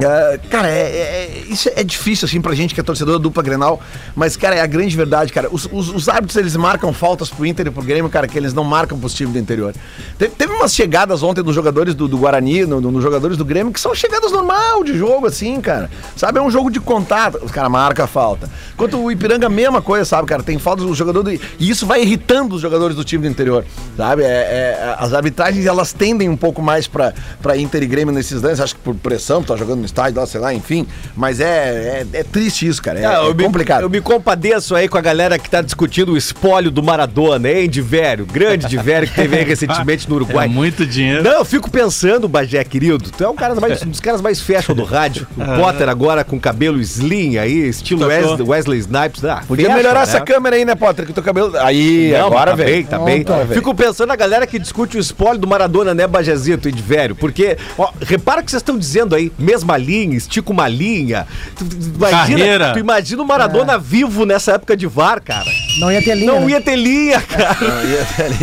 [0.01, 3.43] É, cara, é, é- isso é difícil, assim, pra gente que é torcedor da dupla
[3.43, 3.81] Grenal,
[4.15, 5.49] mas, cara, é a grande verdade, cara.
[5.51, 8.53] Os, os, os árbitros, eles marcam faltas pro Inter e pro Grêmio, cara, que eles
[8.53, 9.73] não marcam pros times do interior.
[10.17, 13.43] Teve, teve umas chegadas ontem dos jogadores do, do Guarani, no- no- nos jogadores do
[13.43, 15.89] Grêmio, que são chegadas normal de jogo, assim, cara.
[16.15, 17.37] Sabe, é um jogo de contato.
[17.43, 18.49] Os caras marcam a falta.
[18.77, 20.41] Quanto o Ipiranga, mesma coisa, sabe, cara?
[20.41, 21.31] Tem faltas do jogador do...
[21.31, 23.65] E isso vai irritando os jogadores do time do interior,
[23.97, 24.23] sabe?
[24.23, 28.41] É, é- as arbitragens, elas tendem um pouco mais pra, pra Inter e Grêmio nesses
[28.41, 30.85] lances, acho que por pressão, tá jogando no estádio lá, sei lá, enfim.
[31.15, 32.99] Mas é, é, é triste isso, cara.
[32.99, 33.81] É, Ah, é eu, me, complicado.
[33.81, 37.69] eu me compadeço aí com a galera que tá discutindo o espólio do Maradona, hein,
[37.69, 40.45] de velho, grande de velho que teve aí recentemente no Uruguai.
[40.45, 41.23] É muito dinheiro.
[41.23, 44.39] Não, eu fico pensando, Bagé, querido, tu é um, cara mais, um dos caras mais
[44.41, 45.27] fashion do rádio.
[45.37, 49.23] O Potter agora com cabelo slim aí, estilo Wesley, Wesley Snipes.
[49.25, 50.03] Ah, Podia fashion, melhorar né?
[50.03, 51.05] essa câmera aí, né, Potter?
[51.05, 51.57] Que o teu cabelo.
[51.57, 52.69] Aí, Não, agora, tá velho.
[52.71, 53.23] bem, tá bem.
[53.23, 53.53] Pronto, velho.
[53.59, 57.15] Fico pensando na galera que discute o espólio do Maradona, né, Bajazito e de velho.
[57.15, 61.25] Porque, ó, repara o que vocês estão dizendo aí, mesma linha, estica uma linha.
[61.55, 62.73] Tu, tu- tu imagina, Carreira.
[62.73, 65.49] tu imagina o Maradona vivo nessa época de VAR, cara.
[65.79, 66.31] Não ia ter linha.
[66.33, 66.51] Não né?
[66.51, 67.57] ia ter linha, cara.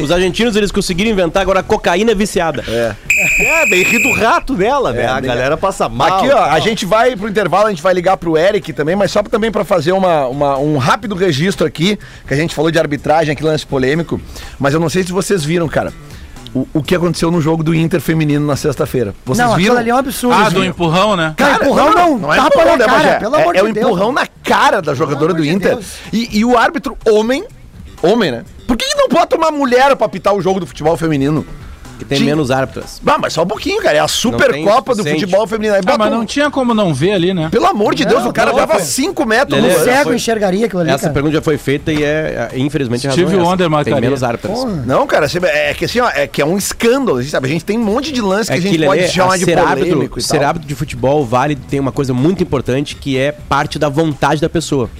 [0.02, 2.64] Os argentinos, eles conseguiram inventar agora a cocaína viciada.
[2.68, 5.06] É, bem ri do rato dela, né?
[5.06, 6.18] a bem- galera passa mal.
[6.18, 9.10] Aqui, ó, a gente vai pro intervalo, a gente vai ligar pro Eric também, mas
[9.10, 12.70] só pra, também pra fazer uma, uma- um rápido registro aqui, que a gente falou
[12.70, 14.20] de arbitragem, aqui lance polêmico,
[14.58, 15.92] mas eu não sei se vocês viram, cara,
[16.56, 19.14] o, o que aconteceu no jogo do Inter feminino na sexta-feira.
[19.26, 19.76] Vocês Não, viram?
[19.76, 20.34] ali é um absurdo.
[20.34, 21.34] Ah, do empurrão, né?
[21.36, 23.86] Cara, empurrão não, é tapa empurrão, na cara, pelo é, amor é de um Deus.
[23.86, 25.78] empurrão na cara da jogadora do Inter.
[26.12, 27.44] E, e o árbitro, homem,
[28.02, 28.44] homem, né?
[28.66, 31.46] Por que, que não bota uma mulher pra apitar o jogo do futebol feminino?
[31.98, 33.00] Que tem Tinha- menos árbitros.
[33.06, 33.96] Ah, mas só um pouquinho, cara.
[33.96, 35.74] É a Supercopa do futebol feminino.
[35.74, 37.48] Aí Ah, mas um- não tinha como não ver ali, né?
[37.50, 39.84] Pelo amor de Deus, Não, o cara não, dava foi- 5 metros Lelê, no.
[39.84, 41.14] Cego foi- enxergaria aquilo ali, Essa cara.
[41.14, 43.42] pergunta já foi feita e é, é, infelizmente, a razão é essa.
[43.42, 44.64] Wonder Tem menos árbitros.
[44.86, 47.46] Não, cara, é que assim, ó, é que é um escândalo, sabe?
[47.48, 49.38] A gente tem um monte de lance que É a que, gente Lelê, pode chamar
[49.38, 53.32] de ser árbitro, ser árbitro de futebol vale tem uma coisa muito importante que é
[53.32, 54.90] parte da vontade da pessoa.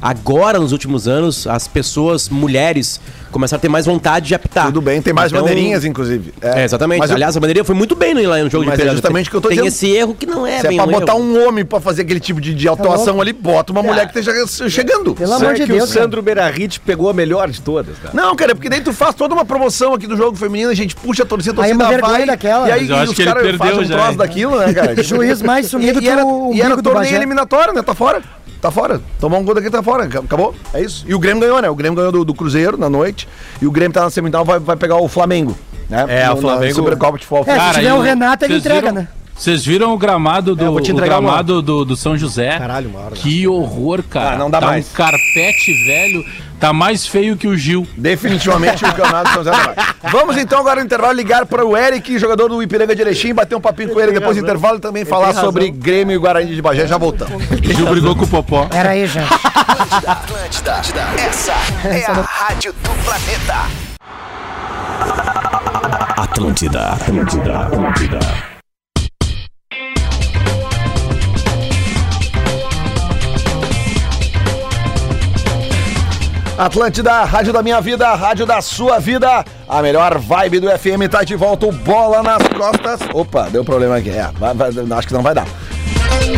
[0.00, 3.00] Agora, nos últimos anos, as pessoas, mulheres,
[3.32, 4.66] começaram a ter mais vontade de apitar.
[4.66, 6.32] Tudo bem, tem mais Então, bandeirinhas, inclusive.
[6.40, 6.98] É, exatamente.
[7.00, 8.84] Mas eu- Aliás, a bandeirinha foi muito bem no, lá no jogo Mas de é
[8.84, 8.96] pênalti.
[8.96, 9.68] justamente o que eu tô Tem dizendo.
[9.68, 11.22] esse erro que não é Se é bem pra botar erro.
[11.22, 13.22] um homem pra fazer aquele tipo de, de atuação louco?
[13.22, 15.14] ali, bota uma mulher que esteja chegando.
[15.14, 18.14] Pelo Será amor de que Deus, o Sandro Berarrit pegou a melhor de todas, cara?
[18.14, 20.94] Não, cara, porque daí tu faz toda uma promoção aqui do jogo feminino, a gente
[20.94, 22.68] puxa a torcida, a Aí é torcida uma vergonha vai, daquela.
[22.68, 24.72] E aí eu acho os que ele caras perdeu fazem um já, troço daquilo, né,
[24.74, 24.96] cara?
[25.02, 27.82] Juiz mais sumido e, que era, o e era torneio eliminatório, né?
[27.82, 28.22] Tá fora.
[28.60, 29.00] Tá fora.
[29.20, 30.04] Tomou um gol daqui, tá fora.
[30.04, 30.54] Acabou.
[30.72, 31.04] É isso.
[31.06, 31.68] E o Grêmio ganhou, né?
[31.70, 33.28] O Grêmio ganhou do, do Cruzeiro na noite.
[33.60, 35.56] E o Grêmio tá na semifinal, vai, vai pegar o Flamengo.
[35.88, 36.04] Né?
[36.08, 37.54] É, o Na Flamengo- Supercopa de Futebol.
[37.54, 39.08] É, se tiver o Renato, ele entrega, viram- né?
[39.36, 42.58] Vocês viram o gramado do, É, eu vou te o gramado do, do São José?
[42.58, 43.14] Caralho, uma hora.
[43.14, 44.34] Que horror, cara.
[44.34, 44.86] Ah, não dá tá mais.
[44.90, 46.24] um carpete velho.
[46.58, 47.86] Tá mais feio que o Gil.
[47.96, 49.74] Definitivamente o campeonato São José não vai.
[50.10, 53.54] Vamos então agora no intervalo ligar para o Eric, jogador do Ipiranga de Erechim, bater
[53.54, 56.62] um papinho com ele depois do intervalo e também falar sobre Grêmio e Guarani de
[56.62, 56.86] Bagé.
[56.86, 57.42] Já voltamos.
[57.50, 58.68] O Gil brigou com o Popó.
[58.72, 59.26] Era aí, gente.
[60.06, 60.82] Atlântida,
[61.18, 61.52] essa
[61.86, 63.86] é a rádio do planeta.
[66.16, 68.55] Atlântida, Atlântida, Atlântida.
[76.58, 79.44] Atlântida, rádio da minha vida, rádio da sua vida.
[79.68, 81.70] A melhor vibe do FM tá de volta.
[81.70, 83.00] Bola nas costas.
[83.12, 84.08] Opa, deu problema aqui.
[84.10, 85.46] É, vai- vai- acho que não vai dar.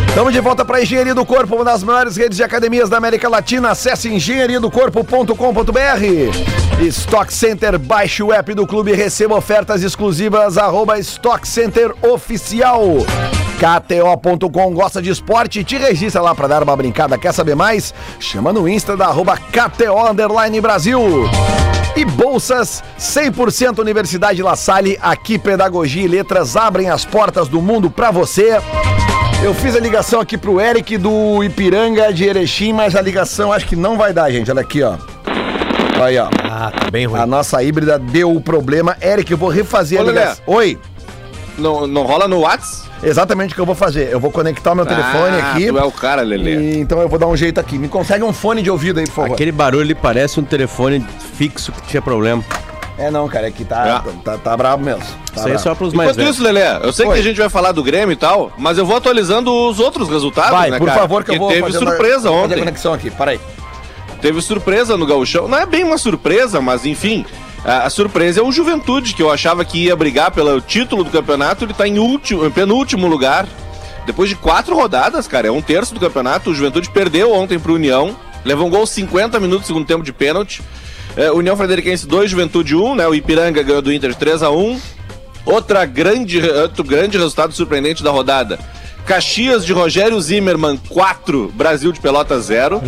[0.08, 3.28] Estamos de volta para Engenharia do Corpo, uma das maiores redes de academias da América
[3.28, 3.70] Latina.
[3.70, 6.82] Acesse engenhariadocorpo.com.br.
[6.88, 10.58] Stock Center, baixe o app do clube e receba ofertas exclusivas.
[10.58, 12.82] Arroba Stock Center Oficial.
[13.58, 15.64] KTO.com gosta de esporte?
[15.64, 17.18] Te registra lá para dar uma brincada.
[17.18, 17.92] Quer saber mais?
[18.20, 21.00] Chama no Insta da arroba KTO Underline Brasil.
[21.96, 24.96] E bolsas 100% Universidade La Salle.
[25.02, 28.60] Aqui Pedagogia e Letras abrem as portas do mundo para você.
[29.42, 33.66] Eu fiz a ligação aqui pro Eric do Ipiranga de Erechim, mas a ligação acho
[33.66, 34.48] que não vai dar, gente.
[34.50, 34.94] Olha aqui, ó.
[36.00, 36.28] Aí, ó.
[36.44, 37.20] Ah, tá bem ruim.
[37.20, 38.96] A nossa híbrida deu o problema.
[39.02, 40.20] Eric, eu vou refazer Ô, a Lelé.
[40.20, 40.44] ligação.
[40.46, 40.78] Oi.
[41.58, 42.84] Não, não rola no Whats?
[43.02, 44.10] Exatamente o que eu vou fazer.
[44.12, 45.66] Eu vou conectar o meu telefone Ah, aqui.
[45.68, 46.54] Tu é o cara, Lelê.
[46.54, 47.78] E, então eu vou dar um jeito aqui.
[47.78, 49.32] Me consegue um fone de ouvido aí, por favor.
[49.34, 52.44] Aquele barulho ali parece um telefone fixo que tinha problema.
[52.96, 54.12] É não, cara, é que tá, É.
[54.24, 55.00] tá, tá bravo mesmo.
[55.02, 56.34] Tá Isso aí é só pros mais Enquanto velhos.
[56.34, 57.14] isso, Lelê, eu sei Oi.
[57.14, 60.08] que a gente vai falar do Grêmio e tal, mas eu vou atualizando os outros
[60.08, 61.00] resultados, Vai, né, por cara?
[61.00, 62.58] favor, que eu vou teve fazer uma- surpresa vou fazer a ontem.
[62.58, 63.40] conexão aqui, peraí.
[64.20, 65.46] Teve surpresa no Gauchão.
[65.46, 67.24] Não é bem uma surpresa, mas enfim.
[67.68, 71.10] A, a surpresa é o Juventude, que eu achava que ia brigar pelo título do
[71.10, 71.66] campeonato.
[71.66, 73.46] Ele tá em, último, penúltimo lugar.
[74.06, 76.48] Depois de quatro rodadas, cara, é um terço do campeonato.
[76.48, 78.16] O Juventude perdeu ontem pro União.
[78.42, 80.62] Levou um gol aos 50 minutos do segundo tempo de pênalti.
[81.14, 83.06] É, União Frederiquense 2, Juventude 1, né?
[83.06, 84.80] O Ipiranga ganhou do Inter de 3 a 1
[85.44, 88.58] Outra grande, outro grande resultado surpreendente da rodada.
[89.08, 92.82] Caxias de Rogério Zimmermann 4, Brasil de Pelota 0.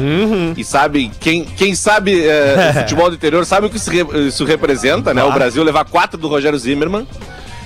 [0.55, 5.15] E sabe, quem, quem sabe é, futebol do interior sabe o que isso, isso representa,
[5.15, 5.25] né?
[5.25, 7.09] O Brasil levar 4 do Rogério Zimmermann.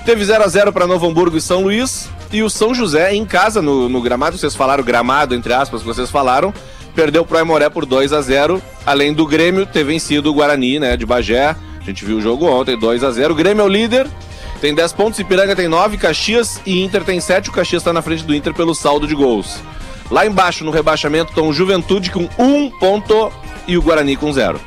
[0.07, 2.09] Teve 0 a 0 para Novo Hamburgo e São Luís.
[2.33, 5.87] E o São José em casa, no, no gramado, vocês falaram gramado, entre aspas, que
[5.89, 6.55] vocês falaram.
[6.95, 10.97] Perdeu pro Aimoré por 2 a 0 Além do Grêmio ter vencido o Guarani, né,
[10.97, 11.57] de Bagé.
[11.81, 14.07] A gente viu o jogo ontem, 2 a 0 O Grêmio é o líder,
[14.65, 17.51] tem 10 pontos, Ipiranga tem 9, Caxias e Inter tem 7.
[17.51, 19.61] O Caxias está na frente do Inter pelo saldo de gols.
[20.11, 23.31] Lá embaixo, no rebaixamento, estão o Juventude com 1 ponto
[23.69, 24.59] e o Guarani com 0.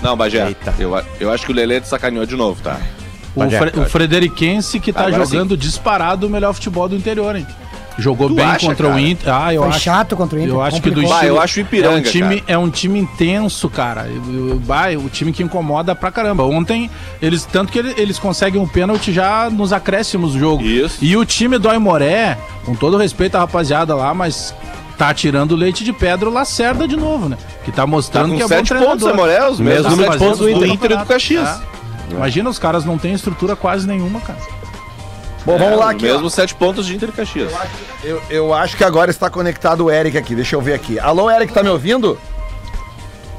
[0.00, 2.80] Não, Bagé, eu, eu acho que o Lelê te sacaneou de novo, tá?
[3.34, 7.46] O, Fre- o Frederiquense que tá Agora jogando disparado o melhor futebol do interior, hein?
[7.98, 8.96] Jogou Tu bem acha, contra cara?
[8.96, 9.34] o Inter.
[9.34, 9.80] Ah, eu Foi acho.
[9.80, 10.54] chato contra o Inter.
[10.54, 11.18] Eu acho que do complicou.
[11.18, 12.52] Bah, eu acho o Ipiranga, é um time cara.
[12.52, 14.06] É um time intenso, cara.
[14.66, 16.42] Bah, é o time que incomoda pra caramba.
[16.44, 20.62] Ontem, eles tanto que ele- eles conseguem um pênalti já nos acréscimos do jogo.
[20.62, 20.98] Isso.
[21.02, 24.54] E o time do Aimoré, com todo respeito à rapaziada lá, mas
[24.96, 27.36] tá tirando leite de pedra o Lacerda de novo, né?
[27.64, 29.12] Que tá Tá mostrando com que é 7 bom pontos, treinador.
[29.12, 30.90] Amoré, os Mesmo mesmos número de sete pontos do do Inter.
[30.92, 31.48] E do Caxias.
[31.48, 32.14] É.
[32.14, 34.38] Imagina, os caras não têm estrutura quase nenhuma, cara.
[35.44, 36.08] Bom, vamos lá É, aqui.
[36.08, 36.12] ó.
[36.14, 37.52] Mesmo 7 pontos de Inter e Caxias.
[38.04, 40.34] Eu, eu acho que agora está conectado o Eric aqui.
[40.34, 40.98] Deixa eu ver aqui.
[41.00, 42.18] Alô, Eric, tá me ouvindo?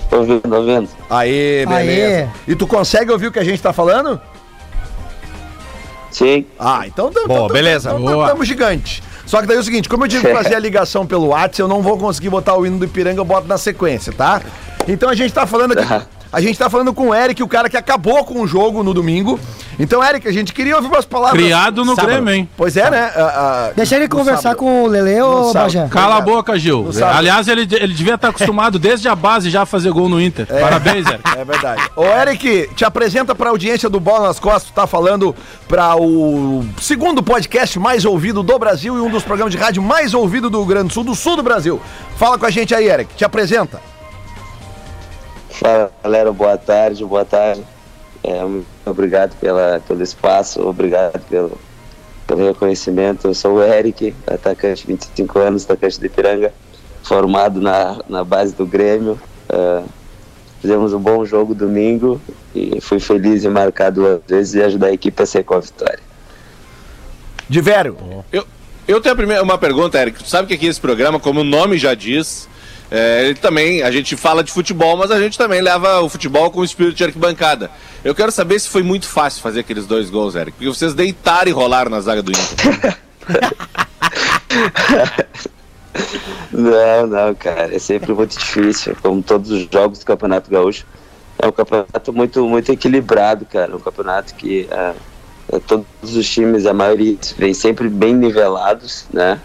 [0.09, 0.89] Tô ouvindo, tô ouvindo.
[1.09, 2.15] Aê, beleza.
[2.17, 2.27] Aê.
[2.47, 4.19] E tu consegue ouvir o que a gente tá falando?
[6.11, 7.89] Sim, Ah, então tamo, Boa, beleza.
[7.89, 8.27] Então, Boa.
[8.27, 9.01] tamo gigante.
[9.25, 11.61] Só que daí é o seguinte, como eu tive que fazer a ligação pelo WhatsApp,
[11.61, 14.39] eu não vou conseguir botar o hino do Ipiranga, eu boto na sequência, tá?
[14.87, 16.05] Então a gente tá falando aqui.
[16.33, 18.91] A gente tá falando com o Eric, o cara que acabou com o jogo no
[18.91, 19.39] domingo.
[19.77, 21.39] Então, Eric, a gente queria ouvir umas palavras.
[21.39, 22.11] Criado no Sábado.
[22.11, 22.49] Grêmio, hein?
[22.57, 23.11] Pois é, né?
[23.75, 24.57] Deixa ele conversar sábado.
[24.57, 25.53] com o Lele ou.
[25.53, 25.87] Bajé.
[25.89, 26.89] Cala a boca, Gil.
[27.15, 30.47] Aliás, ele, ele devia estar acostumado desde a base já a fazer gol no Inter.
[30.47, 31.21] Parabéns, Eric.
[31.37, 31.83] É verdade.
[31.95, 34.71] Ô, Eric, te apresenta pra audiência do Bola nas Costas.
[34.71, 35.35] Tu tá falando
[35.67, 40.15] pra o segundo podcast mais ouvido do Brasil e um dos programas de rádio mais
[40.15, 41.79] ouvido do Rio Grande do Sul, do sul do Brasil.
[42.17, 43.13] Fala com a gente aí, Eric.
[43.15, 43.92] Te apresenta.
[45.63, 47.63] Fala galera, boa tarde, boa tarde.
[48.21, 51.57] É, muito obrigado pela, pelo espaço, obrigado pelo,
[52.27, 53.29] pelo reconhecimento.
[53.29, 56.53] Eu sou o Eric, atacante, 25 anos, atacante de Ipiranga,
[57.01, 59.17] formado na, na base do Grêmio.
[59.47, 59.83] É,
[60.59, 62.19] fizemos um bom jogo domingo
[62.53, 65.61] e fui feliz em marcar duas vezes e ajudar a equipe a ser com a
[65.61, 66.03] vitória.
[67.47, 67.95] De Vério.
[68.33, 68.45] Eu,
[68.85, 70.21] eu tenho a primeira, uma pergunta, Eric.
[70.21, 72.49] Tu sabe que aqui esse programa, como o nome já diz,
[72.95, 76.51] é, ele também, a gente fala de futebol, mas a gente também leva o futebol
[76.51, 77.71] com o espírito de arquibancada.
[78.03, 81.49] Eu quero saber se foi muito fácil fazer aqueles dois gols, Eric, porque vocês deitaram
[81.49, 82.97] e rolaram na zaga do Inter.
[86.51, 90.85] Não, não, cara, é sempre muito difícil, como todos os jogos do Campeonato Gaúcho.
[91.37, 93.75] É um campeonato muito, muito equilibrado, cara.
[93.75, 94.93] Um campeonato que ah,
[95.67, 99.39] todos os times, a maioria, vem sempre bem nivelados, né?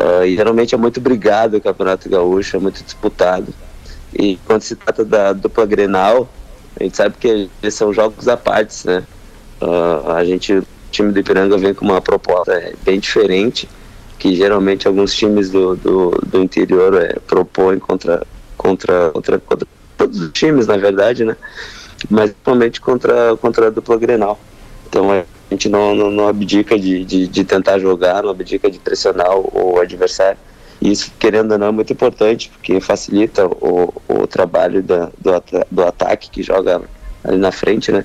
[0.00, 3.52] Ah, e geralmente é muito brigado o Campeonato Gaúcho, é muito disputado.
[4.14, 6.28] E quando se trata da dupla Grenal,
[6.78, 7.28] a gente sabe que
[7.62, 9.04] eles são jogos à parte, né?
[9.60, 13.68] Ah, a gente, o time do Ipiranga vem com uma proposta eh, bem diferente
[14.18, 18.22] que geralmente alguns times do, do, do interior é, propõem contra,
[18.56, 21.34] contra, contra, contra todos os times, na verdade, né?
[22.08, 24.38] Mas principalmente contra, contra a dupla Grenal.
[24.86, 25.10] Então
[25.50, 29.36] a gente não, não, não abdica de, de, de tentar jogar, não abdica de pressionar
[29.36, 30.38] o, o adversário.
[30.80, 35.42] E isso, querendo ou não, é muito importante, porque facilita o, o trabalho da, do,
[35.70, 36.80] do ataque que joga
[37.24, 38.04] ali na frente, né?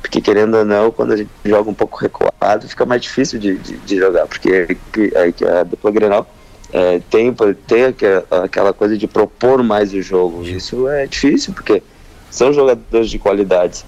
[0.00, 3.56] Porque querendo ou não, quando a gente joga um pouco recuado, fica mais difícil de,
[3.58, 4.78] de, de jogar, porque
[5.14, 6.26] a, a, a dupla Grenal
[6.72, 7.34] é, tem,
[7.66, 7.84] tem
[8.44, 10.44] aquela coisa de propor mais o jogo.
[10.44, 11.82] Isso é difícil, porque
[12.30, 13.84] são jogadores de qualidade.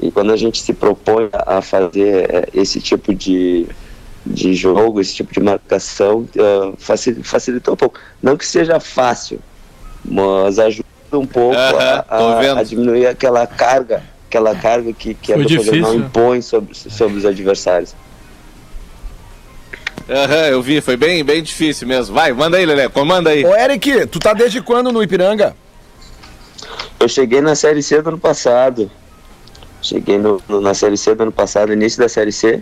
[0.00, 3.66] E quando a gente se propõe a fazer é, esse tipo de,
[4.26, 7.98] de jogo, esse tipo de marcação, uh, facilita, facilita um pouco.
[8.22, 9.38] Não que seja fácil,
[10.04, 15.36] mas ajuda um pouco a, a- a diminuir aquela carga, aquela carga que, que a
[15.36, 15.94] Foi difícil.
[15.94, 17.94] impõe sobre, sobre os adversários.
[20.08, 22.14] Aham, eu vi, foi bem, bem difícil mesmo.
[22.14, 23.44] Vai, manda aí, Lelé, comanda aí.
[23.44, 25.56] Ô, Eric, tu tá desde quando no Ipiranga?
[27.00, 28.90] Eu cheguei na Série C do ano passado.
[29.86, 32.60] Cheguei no, no- na Série C do ano passado, início da Série C.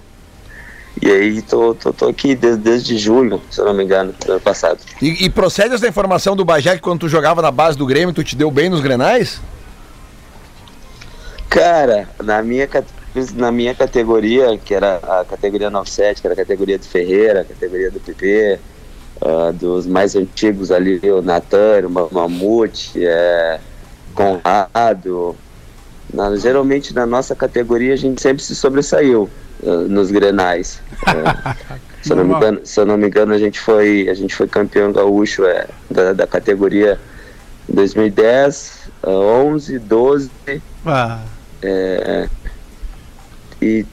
[1.02, 4.32] E aí tô, tô, tô aqui desde, desde julho, se eu não me engano, do
[4.32, 4.78] ano passado.
[5.00, 8.14] E, e procede essa informação do Bagé que quando tu jogava na base do Grêmio,
[8.14, 9.40] tu te deu bem nos Grenais?
[11.48, 12.68] Cara, na minha,
[13.34, 17.44] na minha categoria, que era a categoria 97, que era a categoria do Ferreira, a
[17.44, 18.58] categoria do PP,
[19.22, 23.58] ah, dos mais antigos ali, o Natan, o Ma- Mamute, é,
[24.14, 25.36] Conrado.
[26.14, 29.28] Na- geralmente na nossa categoria a gente sempre se sobressaiu
[29.66, 30.80] ah, nos grenais.
[31.06, 31.54] É,
[32.04, 34.34] Se eu, não me engano, se eu não me engano, a gente foi, a gente
[34.34, 37.00] foi campeão gaúcho é, da, da categoria
[37.66, 40.30] 2010, ah, 11, 12
[40.84, 41.20] Ah,
[41.62, 42.28] é,
[43.62, 43.86] e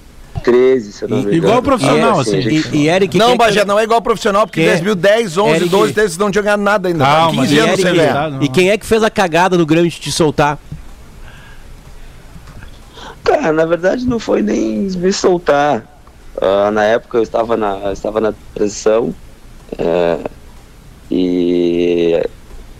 [0.43, 1.37] 13, se eu não me engano.
[1.37, 2.37] igual profissional, É, assim.
[2.37, 4.71] a gente- E, e Eric, Não, quem- Bagé, não é igual profissional, porque é?
[4.71, 7.05] 2010, 11, Eric- 12, eles não tinham ganhado nada ainda.
[7.05, 8.29] Calma, 15 e, anos Eric, sem ganhar.
[8.31, 8.43] não.
[8.43, 10.59] e quem é que fez a cagada no Grêmio de te soltar?
[13.23, 15.85] Cara, na verdade não foi nem me soltar.
[16.41, 19.13] Ah, na época eu estava na, estava na transição
[19.77, 20.19] é,
[21.09, 22.21] e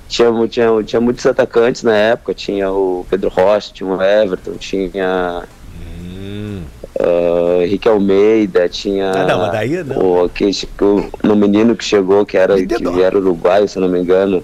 [0.08, 2.34] tinha, tinha, tinha muitos atacantes na época.
[2.34, 5.44] Tinha o Pedro Rocha, tinha o Everton, tinha
[7.00, 9.98] ah, Henrique Almeida, tinha Ah, não, mas daí não.
[9.98, 10.52] o, aquele,
[10.82, 14.44] o, no menino que chegou, que era, que era uruguaio, se eu não me engano.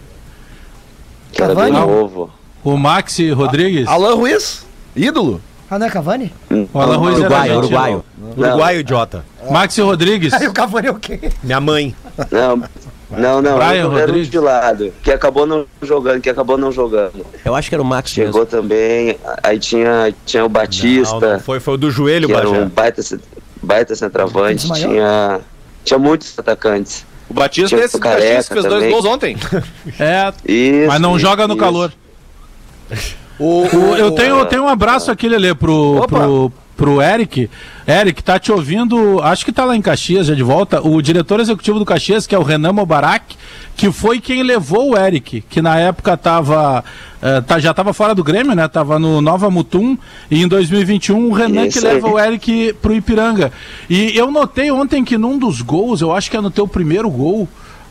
[1.31, 1.91] Que era bem Cavani?
[1.91, 2.31] novo.
[2.63, 3.87] o Maxi Rodrigues.
[3.87, 5.41] Alan Ruiz, ídolo.
[5.69, 6.33] Ah, não é Cavani?
[6.73, 7.57] O Alan Ruiz era Uruguaio, argentino.
[7.59, 8.03] uruguaio.
[8.37, 9.25] Uruguaio, idiota.
[9.51, 10.31] Maxi Rodrigues.
[10.39, 11.19] Aí o Cavani é o quê?
[11.43, 11.93] Minha mãe.
[12.31, 12.57] Não,
[13.11, 14.29] não, não, Brian era Rodrigues.
[14.29, 17.25] de lado, que acabou não jogando, que acabou não jogando.
[17.43, 21.39] Eu acho que era o Max Chegou também, aí tinha, tinha o Batista, Não, não,
[21.39, 22.61] foi, foi o do joelho, era Bagé.
[22.61, 23.01] um baita,
[23.61, 25.39] baita centroavante, tinha,
[25.83, 27.05] tinha muitos atacantes.
[27.29, 28.89] O Batista Tinha é esse Careca que fez dois também.
[28.91, 29.37] gols ontem.
[29.99, 31.63] É, Isso, mas não isso, joga no isso.
[31.63, 31.91] calor.
[33.39, 36.07] O, O- eu tenho, eu tenho um abraço aqui, Lelê, pro, Opa.
[36.07, 37.49] pro, pro Eric.
[37.87, 41.39] Eric, tá te ouvindo, acho que tá lá em Caxias, já de volta, o diretor
[41.39, 43.35] executivo do Caxias, que é o Renan Mobarak,
[43.75, 46.83] que foi quem levou o Eric, que na época tava,
[47.21, 48.67] eh, tá, já tava fora do Grêmio, né?
[48.67, 49.97] Tava no Nova Mutum,
[50.31, 51.93] e em 2021 o Renan Isso que aí.
[51.93, 53.51] leva o Eric pro Ipiranga.
[53.89, 57.09] E eu notei ontem que num dos gols, eu acho que é no teu primeiro
[57.09, 57.47] gol,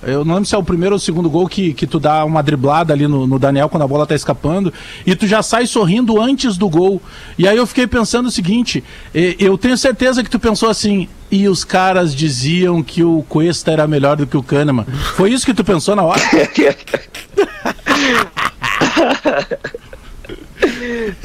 [0.07, 2.25] eu não lembro se é o primeiro ou o segundo gol que, que tu dá
[2.25, 4.73] uma driblada ali no, no Daniel quando a bola tá escapando
[5.05, 7.03] e tu já sai sorrindo antes do gol.
[7.37, 8.83] E aí eu fiquei pensando o seguinte:
[9.39, 13.87] eu tenho certeza que tu pensou assim, e os caras diziam que o Cuesta era
[13.87, 14.87] melhor do que o Kahneman.
[15.15, 16.21] Foi isso que tu pensou na hora?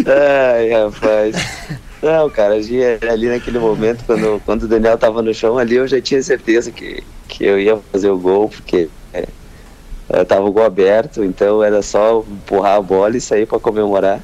[0.06, 1.36] Ai, rapaz.
[2.02, 5.76] Não, cara, a gente- ali naquele momento, quando, quando o Daniel tava no chão ali,
[5.76, 9.26] eu já tinha certeza que, que eu ia fazer o gol, porque é,
[10.26, 14.20] tava o gol aberto, então era só empurrar a bola e sair para comemorar.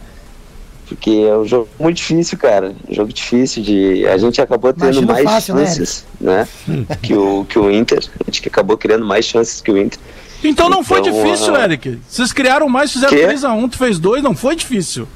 [0.87, 2.73] Porque é um jogo muito difícil, cara.
[2.89, 4.07] Um jogo difícil de.
[4.07, 6.47] A gente acabou tendo Imagino mais fácil, né, chances, né?
[7.01, 7.99] que, o, que o Inter.
[8.21, 9.99] A gente que acabou criando mais chances que o Inter.
[10.41, 11.99] Então não foi Então, difícil, ah, Eric.
[12.07, 13.27] Vocês criaram mais, fizeram Quê?
[13.27, 15.07] 3x1, tu fez dois, não foi difícil.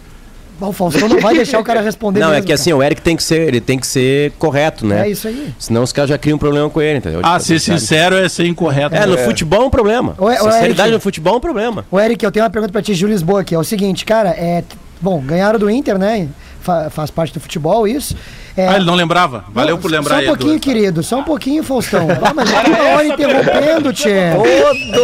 [0.62, 3.02] O Faustão não vai deixar o cara responder Não, é mesmo, que assim, o Eric
[3.02, 5.08] tem que ser, ele tem que ser correto, né?
[5.08, 5.54] É isso aí.
[5.58, 7.22] Senão os caras já criam um problema com ele, entendeu?
[7.24, 8.96] Ah, ser sincero é ser incorreto.
[8.96, 9.26] É, no né?
[9.26, 10.16] futebol é um problema.
[10.18, 10.92] Ô, Sinceridade Eric.
[10.92, 11.86] no futebol é um problema.
[11.90, 13.56] Ô, Eric, eu tenho uma pergunta pra ti, Gil Lisboa aqui.
[13.56, 14.64] É o seguinte, cara, é.
[15.02, 16.28] Bom, ganharam do Inter, né?
[16.62, 18.16] Fa- faz parte do futebol, isso.
[18.58, 19.46] É, Ah, ele não lembrava?
[19.54, 20.60] Valeu Não, por lembrar Só um pouquinho, Edu.
[20.62, 22.08] querido, só um pouquinho, Faustão.
[22.22, 24.32] Ah, mas toda hora interrompendo, Tchê.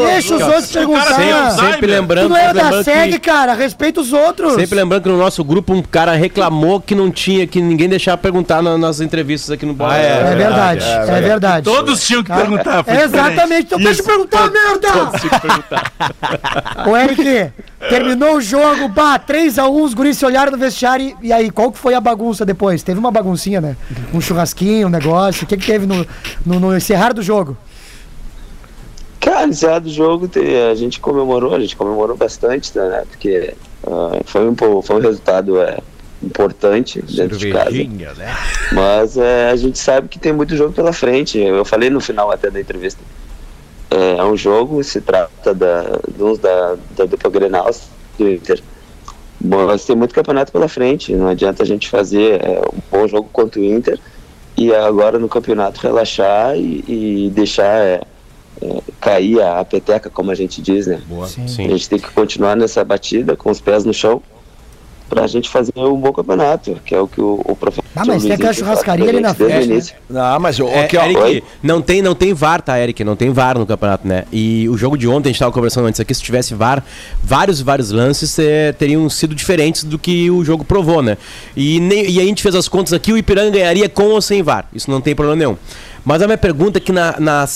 [0.05, 1.51] Deixa os outros perguntar.
[1.51, 3.53] Sempre Tu lembrando, não é da lembrando SEG, que, cara.
[3.53, 4.53] Respeita os outros.
[4.55, 8.17] sempre lembrando que no nosso grupo um cara reclamou que não tinha, que ninguém deixava
[8.17, 9.93] perguntar na- nas entrevistas aqui no Bola.
[9.93, 11.63] Ah, É verdade, é verdade.
[11.65, 12.83] Todos tinham que perguntar.
[12.87, 14.89] É exatamente, então deixa eu perguntar, merda!
[16.89, 17.51] Ô Eric,
[17.89, 21.77] terminou o jogo, bah, 3x1, os guris se olharam no vestiário e, aí, qual que
[21.77, 22.83] foi a bagunça depois?
[22.83, 23.77] Teve uma baguncinha, né?
[24.13, 26.05] Um churrasquinho, um negócio, o que que teve no,
[26.45, 27.57] no, no encerrar do jogo?
[29.19, 30.29] Cara, encerrado o jogo,
[30.71, 33.03] a gente comemorou, a gente comemorou bastante, né?
[33.09, 33.53] Porque
[33.85, 35.77] ah, foi, um, foi um resultado é,
[36.23, 37.71] importante dentro de casa.
[37.71, 38.35] Né?
[38.71, 41.39] Mas é, a gente sabe que tem muito jogo pela frente.
[41.39, 43.01] Eu falei no final até da entrevista.
[43.89, 47.69] É, é um jogo, se trata da, de uns da, da dupla Grenal
[48.17, 48.61] do Inter.
[49.39, 51.15] Mas tem muito campeonato pela frente.
[51.15, 53.99] Não adianta a gente fazer é, um bom jogo contra o Inter
[54.57, 58.01] e agora no campeonato relaxar e, e deixar é,
[58.61, 61.01] é, cair a, a peteca, como a gente diz, né?
[61.21, 61.69] A Sim.
[61.69, 64.21] gente tem que continuar nessa batida com os pés no chão
[65.09, 67.83] para a gente fazer um bom campeonato, que é o que o, o professor.
[67.95, 69.81] Ah, mas tem aquela churrascaria ali na frente, né?
[70.09, 71.43] Não, mas o É, ó, Eric, Oi?
[71.63, 73.03] não tem, não tem VAR, tá, Eric?
[73.03, 74.25] Não tem VAR no campeonato, né?
[74.31, 76.83] E o jogo de ontem, a gente tava conversando antes aqui, se tivesse VAR,
[77.23, 81.17] vários, vários lances eh, teriam sido diferentes do que o jogo provou, né?
[81.55, 84.43] E, nem- e a gente fez as contas aqui, o Ipiranga ganharia com ou sem
[84.43, 84.65] VAR.
[84.73, 85.57] Isso não tem problema nenhum.
[86.05, 87.47] Mas a minha pergunta é que na, na,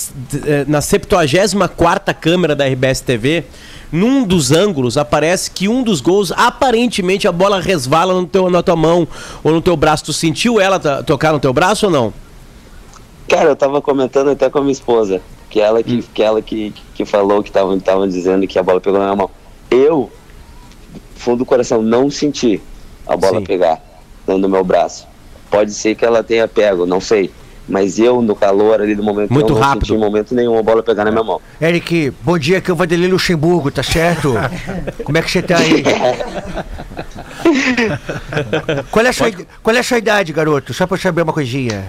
[0.45, 3.45] eh, na 74ª câmera da RBS TV,
[3.91, 8.62] num dos ângulos aparece que um dos gols, aparentemente a bola resvala no teu, na
[8.63, 9.08] tua mão
[9.44, 10.06] ou no teu braço.
[10.06, 12.13] Tu sentiu ela to- tocar no teu braço ou não?
[13.27, 16.73] Cara, eu tava comentando até com a minha esposa, que ela que, que, ela que,
[16.94, 19.29] que falou que estavam tava dizendo que a bola pegou na minha mão.
[19.69, 20.12] Eu,
[21.15, 22.62] fundo do coração, não senti
[23.08, 23.46] a bola Sim.
[23.46, 23.81] pegar
[24.27, 25.08] no meu braço.
[25.50, 27.31] Pode ser que ela tenha pego, não sei.
[27.69, 29.85] Mas eu, no calor ali do momento, Muito eu não rápido.
[29.87, 31.39] senti em momento nenhum a bola pegar na minha mão.
[31.62, 34.33] Eric, bom dia, aqui é o Vanderlei Luxemburgo, tá certo?
[35.05, 35.83] Como é que você tá aí?
[38.91, 40.73] Qual é, a sua, id- qual é a sua idade, garoto?
[40.73, 41.85] Só pra eu saber uma coisinha.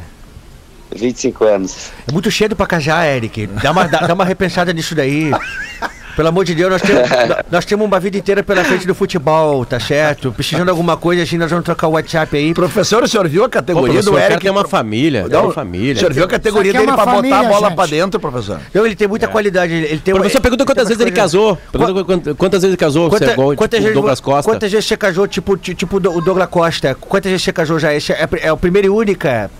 [0.95, 1.91] 25 anos.
[2.07, 3.47] É muito cedo pra casar, Eric.
[3.47, 5.31] Dá uma, dá, dá uma repensada nisso daí.
[6.17, 8.95] Pelo amor de Deus, nós temos, nó- nós temos uma vida inteira pela frente do
[8.95, 10.31] futebol, tá certo?
[10.33, 12.53] Precisando de alguma coisa, assim, nós vamos trocar o WhatsApp aí.
[12.53, 14.41] Professor, o senhor viu a Pô, categoria professor, do Eric?
[14.43, 15.95] tem uma família, Não, uma família.
[15.95, 17.77] O senhor viu a categoria é dele uma pra botar a família, bola gente.
[17.77, 18.61] pra dentro, professor?
[18.75, 19.73] Não, ele tem muita qualidade.
[19.73, 21.59] Ele, tem O professor ele- pergunta quantas vezes ele casou.
[21.73, 24.51] Pergunta quant- quantas vezes ele casou, Quanta- é igual quantas, tipo, vezes, Douglas Costa.
[24.51, 26.95] quantas vezes você casou, tipo, ti- tipo o Douglas Costa?
[26.95, 27.95] Quantas vezes você casou já?
[27.95, 29.51] Esse é, é o primeiro e única?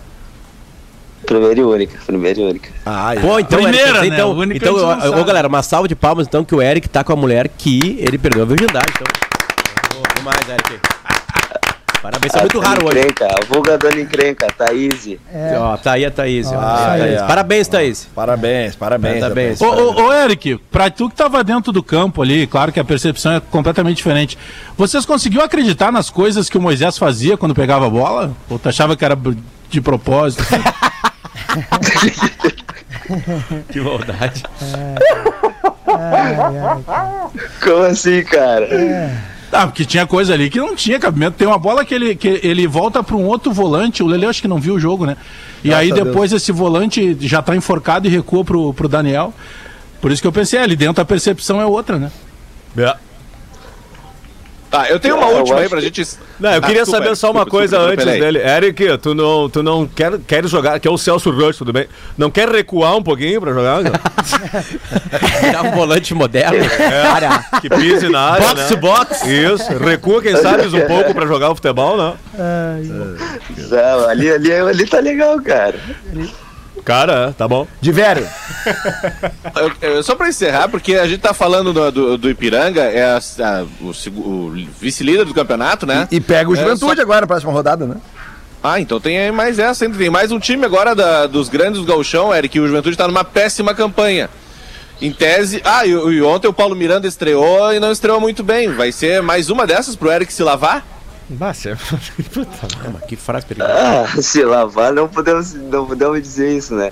[1.33, 2.69] Primeira e única, primeira e única.
[2.85, 4.15] Ah, Pô, então, Primeira, Eric, né?
[4.15, 4.75] então, então
[5.19, 7.97] ó, galera, uma salva de palmas então que o Eric tá com a mulher que
[7.99, 8.85] ele perdeu a virgindade.
[8.91, 9.99] Então.
[9.99, 10.79] Ô, demais, Eric.
[12.03, 12.99] Parabéns, isso é muito raro hoje.
[12.99, 15.09] Encrenca, a vulga dona encrenca, Thaís.
[15.57, 16.47] Ó, tá aí a Thaís.
[16.51, 16.55] ó.
[16.59, 17.13] Ah, Thaís.
[17.13, 17.25] é.
[17.25, 18.09] Parabéns, Thaís.
[18.13, 19.19] Parabéns, parabéns.
[19.21, 19.61] Parabéns.
[19.61, 22.83] Ô, ô, ô, Eric, pra tu que tava dentro do campo ali, claro que a
[22.83, 24.37] percepção é completamente diferente.
[24.77, 28.33] Vocês conseguiu acreditar nas coisas que o Moisés fazia quando pegava a bola?
[28.49, 29.17] Ou tu achava que era
[29.69, 30.43] de propósito?
[33.69, 34.43] Que maldade.
[37.61, 39.11] Como assim, cara?
[39.51, 41.37] Ah, porque tinha coisa ali que não tinha cabimento.
[41.37, 44.01] Tem uma bola que ele, que ele volta para um outro volante.
[44.01, 45.17] O Lele acho que não viu o jogo, né?
[45.63, 49.33] E Graças aí depois esse volante já tá enforcado e recua pro, pro Daniel.
[50.01, 52.11] Por isso que eu pensei, é, ali dentro a percepção é outra, né?
[54.73, 56.17] Tá, eu tenho uma Eu última aí pra que- gente.
[56.39, 58.39] Não, eu Ah, queria desculpa, saber só uma desculpa, coisa desculpa, antes dele.
[58.39, 61.87] Eric, tu não, tu não quer, quer jogar, que é o Celso Rush, tudo bem?
[62.17, 63.83] Não quer recuar um pouquinho pra jogar?
[65.53, 66.57] Dá um volante moderno.
[66.65, 68.67] É, que pise na área, Box né?
[68.69, 69.21] to box.
[69.27, 72.13] Isso, recua quem sabe um pouco pra jogar o futebol, né?
[73.69, 75.75] Não, ali, ali, ali tá legal, cara.
[76.85, 77.65] Cara, tá bom.
[77.79, 78.27] De velho.
[79.55, 83.03] Eu- eu- só pra encerrar, porque a gente tá falando do, do- do Ipiranga, é
[83.03, 86.07] a- a- o, o vice-líder do campeonato, né?
[86.11, 87.95] E pega o É, Juventude só- agora na próxima rodada, né?
[88.61, 89.97] Ah, então tem aí mais essa ainda.
[89.97, 93.07] Tem mais um time agora da- dos grandes do Gauchão, Eric, e o Juventude tá
[93.07, 94.29] numa péssima campanha.
[95.01, 95.61] Em tese.
[95.65, 98.69] Ah, e, e ontem o Paulo Miranda estreou e não estreou muito bem.
[98.73, 100.85] Vai ser mais uma dessas pro Eric se lavar?
[103.07, 103.73] Que frase perigosa.
[103.73, 106.91] Ah, se lavar, não podemos, não podemos dizer isso, né?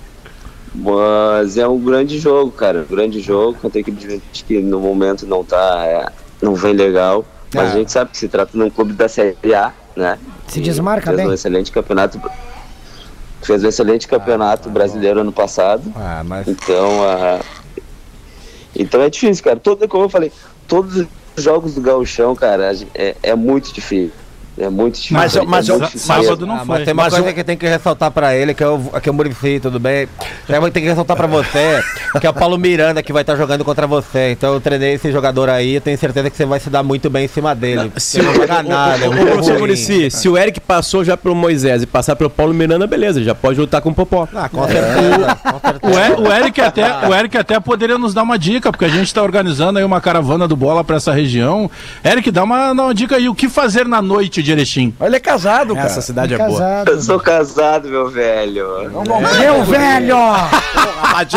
[0.73, 2.85] Mas é um grande jogo, cara.
[2.89, 5.83] Um grande jogo contra a equipe de Juventude que no momento não tá.
[5.85, 6.05] é,
[6.41, 7.25] não vem legal.
[7.53, 7.73] Mas Ah.
[7.73, 10.17] a gente sabe que se trata de um clube da Série A, né?
[10.47, 11.27] Se E desmarca fez bem.
[11.27, 12.21] um excelente campeonato.
[13.41, 15.91] Fez um excelente campeonato brasileiro ano passado.
[15.95, 16.47] Ah, mas.
[16.47, 17.39] Então, ah,
[18.75, 19.59] então é difícil, cara.
[19.59, 20.31] Todo, como eu falei,
[20.67, 20.95] todos
[21.35, 24.11] os jogos do Gauchão, cara, é, é muito difícil.
[24.57, 25.17] É muito difícil.
[25.17, 26.67] Mas- é mas- muito Sá- difícil sábado não Ah, foi.
[26.67, 28.79] mas tem uma Mas coisa o- que tem que ressaltar pra ele, que é o,
[29.01, 30.07] que é o Muricy, tudo bem?
[30.47, 31.81] Tem que ressaltar pra você,
[32.19, 34.31] que é o Paulo Miranda que vai estar jogando contra você.
[34.31, 37.09] Então eu treinei esse jogador aí, eu tenho certeza que você vai se dar muito
[37.09, 37.91] bem em cima dele.
[37.97, 39.59] Se Você não vai dar nada, é Ô, muito professor.
[39.59, 43.25] Muricy, se o Eric passou já pelo Moisés e passar pelo Paulo Miranda, beleza, ele
[43.25, 44.27] já pode lutar com o Popó.
[44.35, 45.37] Ah, com certeza.
[45.43, 46.17] com certeza.
[46.21, 49.07] O, o Eric até, o Eric até poderia nos dar uma dica, porque a gente
[49.07, 51.69] está organizando aí uma caravana do bola para essa região.
[52.03, 54.93] Eric, dá uma, dá uma dica aí, o que fazer na noite de Erechim?
[55.01, 55.87] Ele é casado, cara.
[55.87, 56.49] Essa cidade é boa.
[56.49, 56.91] Casado.
[56.91, 58.91] Eu sou casado, meu velho.
[59.39, 60.17] Meu velho!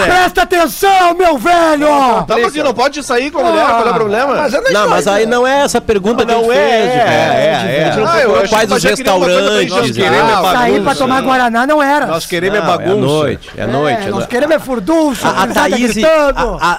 [0.04, 1.86] Presta atenção, meu velho!
[2.26, 4.34] Tá, mas não pode sair com a mulher, qual é o problema?
[4.36, 6.90] Mas é Não, mas aí não é essa pergunta que Não a gente é, fez,
[6.90, 7.12] é, cara.
[7.12, 7.54] é, é.
[7.54, 9.40] A gente não Ah, eu procurou achei o pai que dos você queria uma coisa
[9.40, 9.74] bem restaurantes.
[9.74, 10.58] nós queremos ah, é bagunça.
[10.58, 12.06] Sair pra tomar Guaraná não era.
[12.06, 12.96] Nós queremos é não, é bagunça.
[13.00, 14.06] noite, é noite.
[14.06, 15.96] é nós queremos é furdunço, A, Thaís,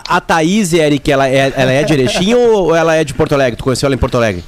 [0.07, 3.57] a Thaís, Eric, ela é, ela é de Erechim ou ela é de Porto Alegre?
[3.57, 4.43] Tu conheceu ela em Porto Alegre?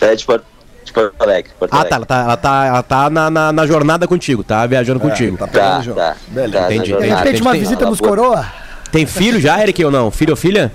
[0.00, 0.44] É de Porto,
[0.84, 1.50] de Porto Alegre.
[1.58, 1.96] Porto Ah, tá.
[1.96, 1.96] Alegre.
[1.96, 5.36] Ela tá, ela tá, ela tá na, na, na jornada contigo, tá viajando contigo.
[5.36, 6.16] Tá Tá, tá.
[6.28, 6.52] Beleza.
[6.66, 8.44] tá Entendi, De repente uma tem- visita nos coroa.
[8.90, 10.10] Tem filho já, Eric, ou não?
[10.10, 10.70] Filho ou filha?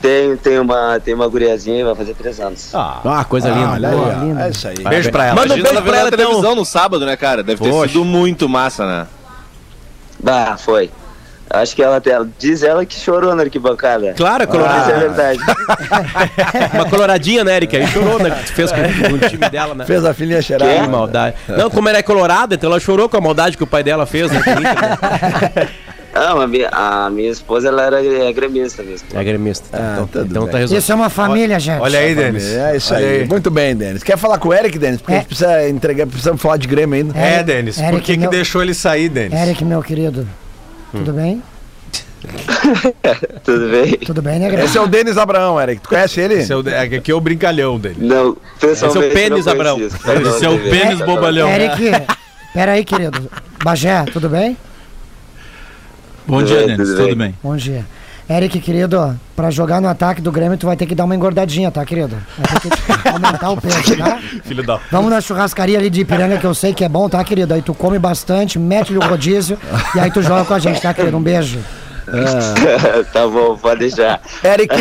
[0.00, 2.70] Tem, tem, uma, tem uma guriazinha, vai fazer três anos.
[2.74, 3.70] Ah, coisa linda.
[3.70, 4.40] Olha aí, ó.
[4.40, 4.74] É isso aí.
[4.74, 5.36] Beijo pra ela.
[5.36, 6.54] Manda um beijo pra ela, na televisão então.
[6.56, 7.42] no sábado, né, cara?
[7.42, 7.88] Deve ter Poxa.
[7.92, 9.06] sido muito massa, né?
[10.18, 10.90] Bah, foi.
[11.54, 14.14] Acho que ela, ela diz ela que chorou na arquibancada.
[14.16, 15.38] Claro, é Isso é verdade.
[16.72, 17.76] Uma coloradinha, né, Eric?
[17.76, 18.30] Aí chorou, né?
[18.30, 19.84] Que tu fez com, com o time dela, né?
[19.84, 20.82] Fez a filhinha cheirar.
[20.82, 21.36] Que maldade.
[21.48, 24.06] Não, como ela é colorada, então ela chorou com a maldade que o pai dela
[24.06, 24.42] fez, né?
[24.42, 25.68] com o Inter, né?
[26.14, 29.08] Ah, mas a minha, a minha esposa, ela era é gremista mesmo.
[29.14, 29.66] É gremista.
[29.70, 29.78] tá?
[29.78, 30.78] Ah, então tudo então tá resolvido.
[30.82, 31.80] Isso é uma família, gente.
[31.80, 32.44] Olha aí, Denis.
[32.50, 33.26] É isso Olha aí.
[33.26, 34.02] Muito bem, Denis.
[34.02, 35.00] Quer falar com o Eric, Denis?
[35.00, 35.16] Porque É.
[35.16, 37.18] a gente precisa entregar, precisamos falar de Grêmio ainda.
[37.18, 39.38] É, Denis, por que, que meu- deixou ele sair, Denis?
[39.38, 40.26] Eric, meu querido.
[40.92, 41.42] Tudo bem?
[43.42, 43.92] Tudo bem?
[43.98, 44.64] Tudo bem, né, Greg?
[44.64, 45.82] Esse é o Denis Abraão, Eric.
[45.82, 46.34] Tu conhece ele?
[46.34, 47.96] Esse é o, é, aqui é o brincalhão dele.
[47.98, 49.06] Não, pessoalmente.
[49.06, 49.78] Esse é o pênis, Abraão.
[49.80, 51.04] Esse é o pênis tá?
[51.06, 51.48] bobalhão.
[51.48, 51.90] Eric,
[52.54, 53.30] Pera aí, querido.
[53.64, 54.56] Bagé, tudo bem?
[56.26, 56.88] Bom Tudo dia, bem, Denis.
[56.88, 57.16] tudo Tudo bem.
[57.16, 57.38] bem?
[57.42, 57.84] Bom dia.
[58.32, 61.70] Eric, querido, pra jogar no ataque do Grêmio, tu vai ter que dar uma engordadinha,
[61.70, 62.16] tá, querido?
[62.38, 64.18] Vai ter que aumentar o peso, tá?
[64.42, 64.80] Filho da.
[64.90, 67.52] Vamos na churrascaria ali de Ipiranga, que eu sei que é bom, tá, querido?
[67.52, 69.58] Aí tu come bastante, mete-lhe o rodízio
[69.94, 71.14] e aí tu joga com a gente, tá, querido?
[71.14, 71.58] Um beijo.
[73.12, 74.20] tá bom, pode deixar.
[74.44, 74.74] Eric,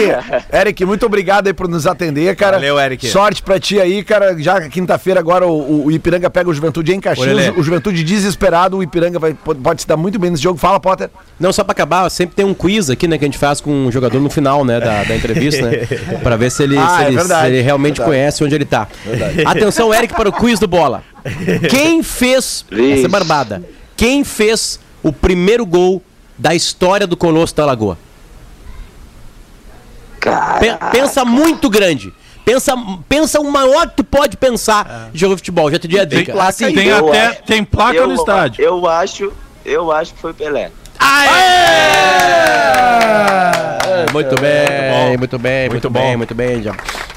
[0.52, 2.58] Eric, muito obrigado aí por nos atender, cara.
[2.58, 3.08] Valeu, Eric.
[3.08, 4.38] Sorte pra ti aí, cara.
[4.38, 7.54] Já quinta-feira agora o, o Ipiranga pega o Juventude em Caxias.
[7.56, 10.58] O Juventude desesperado, o Ipiranga vai, pode, se dar muito bem nesse jogo.
[10.60, 11.10] Fala, Potter.
[11.40, 13.88] Não, só pra acabar, sempre tem um quiz aqui, né, que a gente faz com
[13.88, 15.88] o jogador no final, né, da, da entrevista, né?
[16.22, 18.10] Pra ver se ele, Ah, se é ele, verdade, se ele realmente verdade.
[18.10, 18.88] conhece onde ele tá.
[19.46, 21.04] Atenção, Eric, para o quiz do Bola.
[21.70, 22.94] Quem fez, Vixe.
[23.00, 23.64] essa é barbada,
[23.96, 26.02] quem fez o primeiro gol
[26.42, 27.98] da história do Colosso da Lagoa?
[30.92, 32.12] Pensa muito grande.
[32.44, 32.74] Pensa,
[33.08, 35.70] pensa o maior que tu pode pensar de jogo de futebol.
[35.72, 36.26] Já te dei a Tem.
[36.40, 38.64] Assim, tem eu até acho- tem placa eu, no estádio.
[38.64, 39.32] Eu acho,
[39.64, 40.72] eu acho que foi Pelé.
[44.12, 46.64] Muito bem, muito bem, muito bem, muito bem.
[46.64, 46.74] Já,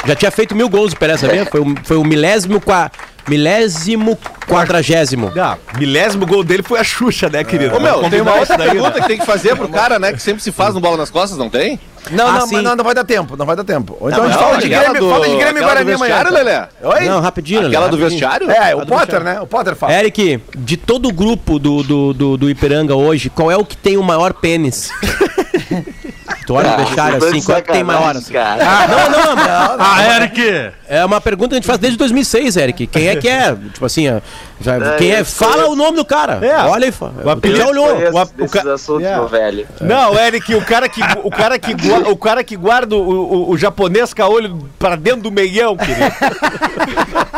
[0.06, 1.46] já tinha feito mil gols o Pelé, sabia?
[1.46, 2.90] Foi o, foi o milésimo, qua,
[3.28, 5.32] milésimo quadragésimo.
[5.40, 7.76] Ah, milésimo gol dele foi a Xuxa, né, querido?
[7.76, 9.00] Ô, meu, tem uma outra daí, pergunta né?
[9.00, 10.12] que tem que fazer pro cara, né?
[10.12, 11.80] Que sempre se faz no bola nas costas, não tem?
[12.10, 13.96] Não, Ah, não, não, não vai dar tempo, não vai dar tempo.
[13.98, 15.92] Ou então Não, a gente não, fala de Grêmio, do- fala de Grêmio e Guarani
[15.94, 16.22] amanhã.
[16.30, 16.68] Lelé?
[16.82, 17.04] Oi?
[17.06, 17.62] Não, rapidinho.
[17.62, 17.68] né?
[17.68, 18.10] Aquela do rapidinho.
[18.10, 18.50] vestiário?
[18.50, 19.40] É, o Potter, né?
[19.40, 19.92] O Potter fala.
[19.94, 23.76] Eric, de todo o grupo do, do, do, do Ipiranga hoje, qual é o que
[23.76, 24.90] tem o maior pênis?
[26.46, 28.14] tu olha no Ah, vestiário assim, qual é que tem maior?
[28.30, 28.64] Cara.
[28.86, 29.76] Não, não, não.
[29.78, 30.72] Ah, Eric!
[30.89, 32.87] É uma pergunta que a gente faz desde 2006, Eric.
[32.87, 33.55] Quem é que é?
[33.72, 34.05] Tipo assim,
[34.61, 35.24] já- É, quem é?
[35.24, 35.72] Fala conheço.
[35.72, 36.39] o nome do cara.
[36.45, 36.57] É.
[36.66, 36.93] Olha aí,
[37.24, 37.87] O apelido- já olhou.
[37.87, 39.14] O- o desses ca- assuntos, É.
[39.16, 39.66] meu velho.
[39.80, 41.72] Não, Eric, o cara que, o cara que,
[42.11, 45.74] o cara que guarda o, o, o japonês com a olho pra dentro do meião,
[45.76, 46.01] querido.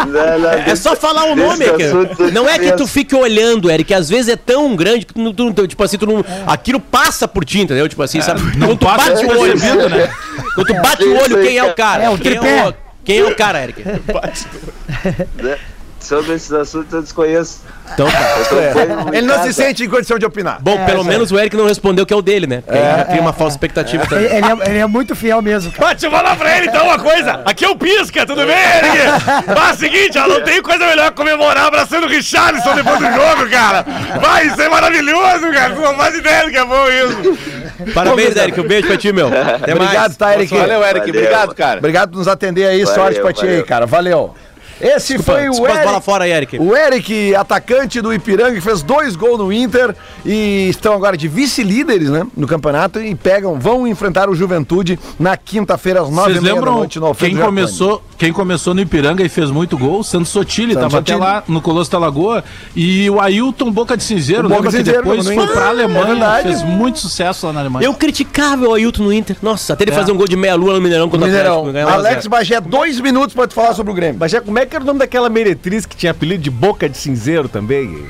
[0.08, 3.70] Não, não, É só falar o nome, Desse eu Não é que tu fique olhando,
[3.70, 6.24] Eric, às vezes é tão grande que tu, não- tu, não- tipo assim, tu não,
[6.46, 7.88] aquilo passa por ti, entendeu?
[7.88, 8.40] Tipo assim, sabe?
[8.58, 10.10] Quando tu bate o olho, né?
[10.54, 12.04] Quando tu bate o olho, quem é o cara?
[12.04, 12.74] É, o tripé.
[13.12, 13.82] É quem é o cara, Eric?
[15.98, 17.62] Sobre esses assuntos eu desconheço.
[17.92, 19.12] Então tá.
[19.12, 20.58] Em Ele não se sente em condição de opinar.
[20.60, 22.60] Bom, pelo menos o Eric não respondeu que é o dele, né?
[22.60, 24.36] Porque aí já cria uma falsa expectativa Ele, também.
[24.36, 25.86] ele é, ele é muito fiel mesmo, cara.
[25.88, 27.40] Mas deixa eu falar pra ele então uma coisa.
[27.44, 28.98] Aqui é o Pisca, tudo bem, Eric?
[29.52, 32.98] Mas é o seguinte, ó, não tem coisa melhor que comemorar abraçando o Richarlison depois
[32.98, 33.84] do jogo, cara.
[34.20, 35.74] Vai, isso é maravilhoso, cara.
[35.74, 37.38] Tu não faz ideia do que é bom isso.
[37.94, 38.60] Parabéns, Eric.
[38.60, 39.28] Um beijo pra ti, meu.
[39.28, 40.16] Até Obrigado, mais.
[40.16, 40.54] tá, Eric?
[40.56, 41.06] Valeu, Eric.
[41.06, 41.20] Valeu.
[41.22, 41.78] Obrigado, cara.
[41.78, 42.84] Obrigado por nos atender aí.
[42.84, 43.66] Valeu, Sorte pra ti aí, valeu.
[43.66, 43.86] cara.
[43.86, 44.34] Valeu.
[44.80, 45.86] Esse foi o Desculpa Eric.
[45.86, 46.58] bolas fora Eric.
[46.58, 51.28] O Eric, atacante do Ipiranga, que fez dois gols no Inter e estão agora de
[51.28, 56.54] vice-líderes, né, no campeonato e pegam, vão enfrentar o Juventude na quinta-feira às nove da
[56.54, 60.02] noite no quem começou, quem começou no Ipiranga e fez muito gol?
[60.02, 62.44] Santos Sotile, Santos tava até lá no Colosso da Lagoa.
[62.74, 65.66] E o Ailton Boca de Cinzeiro, O Boca lembra de que Cinzeiro, depois foi pra
[65.66, 66.42] É Alemanha, verdade.
[66.48, 67.86] fez muito sucesso lá na Alemanha.
[67.86, 69.36] Eu criticava o Ailton no Inter.
[69.42, 71.66] Nossa, até ele fazer um gol de meia-lua no Mineirão contra o Mineirão.
[71.68, 71.90] Atlético.
[71.92, 72.26] Alex.
[72.26, 74.26] Bagé, dois minutos pra te falar sobre o Grêmio.
[74.28, 76.96] Já, como é que era o nome daquela meretriz que tinha apelido de Boca de
[76.96, 78.06] Cinzeiro também?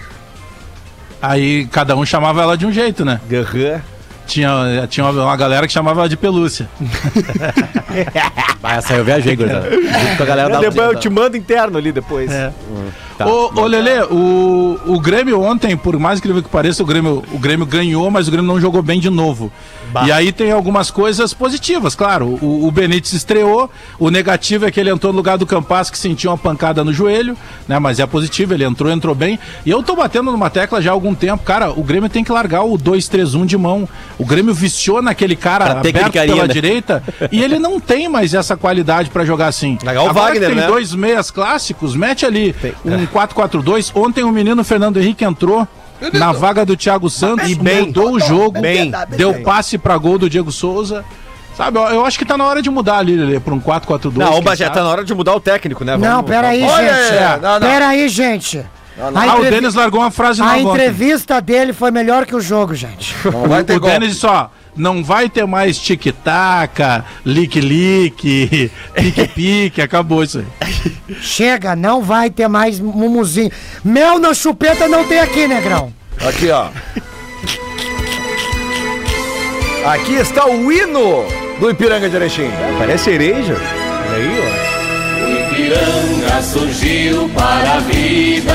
[1.20, 3.20] Aí cada um chamava ela de um jeito, né?
[3.28, 3.80] Garran.
[4.26, 6.68] Tinha, tinha uma, uma galera que chamava de pelúcia.
[8.62, 9.70] Ah, essa aí eu viajei, gurizada.
[9.70, 12.30] Junto com a galera da Depois eu te mando interno ali depois.
[12.32, 12.52] É.
[13.16, 13.26] Tá.
[13.26, 17.38] Ô, ô Lelê, o, o Grêmio ontem, por mais incrível que pareça, o Grêmio, o
[17.38, 19.50] Grêmio ganhou, mas o Grêmio não jogou bem de novo.
[20.04, 22.38] E aí tem algumas coisas positivas, claro.
[22.42, 25.96] O, o Benítez estreou, o negativo é que ele entrou no lugar do Campas que
[25.96, 27.78] sentiu uma pancada no joelho, né?
[27.78, 29.38] Mas é positivo, ele entrou, entrou bem.
[29.64, 31.42] E eu tô batendo numa tecla já há algum tempo.
[31.44, 33.88] Cara, o Grêmio tem que largar o 2-3-1 de mão.
[34.18, 36.52] O Grêmio viciou naquele cara aquele aberto carinha, pela né?
[36.52, 39.78] direita e ele não tem mais essa qualidade pra jogar assim.
[39.84, 40.66] Legal o Agora que Wagner, tem né?
[40.66, 42.54] dois meias clássicos, mete ali
[42.84, 43.92] um 4-4-2.
[43.94, 45.68] Ontem o menino Fernando Henrique entrou
[46.12, 47.86] na vaga do Thiago Santos, E bem.
[47.86, 48.92] mudou o jogo, Bem.
[49.16, 51.04] deu passe pra gol do Diego Souza.
[51.56, 54.16] Sabe, eu, acho que tá na hora de mudar ali, Lelê, pra um 4-4-2.
[54.16, 55.96] Não, o Bagé, tá na hora de mudar o técnico, né?
[55.96, 57.40] Não, peraí, Olha, gente.
[57.42, 57.66] não, não.
[57.68, 58.62] Peraí, gente.
[58.98, 60.70] A, Ah, o Denis largou uma frase a nova ontem.
[60.70, 63.14] entrevista dele foi melhor que o jogo, gente.
[63.24, 63.80] Não vai ter O.
[63.80, 66.80] Denis disse, ó, não vai ter mais tic-tac,
[67.24, 71.16] lick-lick, pique-pique, acabou isso aí.
[71.20, 73.50] Chega, não vai ter mais mumuzinho.
[73.84, 75.92] Mel na chupeta não tem aqui, negrão.
[76.26, 76.68] Aqui, ó.
[79.84, 81.24] Aqui está o hino
[81.60, 82.50] do Ipiranga de Erechim.
[82.78, 83.56] Parece cereja.
[84.08, 84.65] Olha aí, ó.
[85.56, 88.52] Ipiranga surgiu para a vida.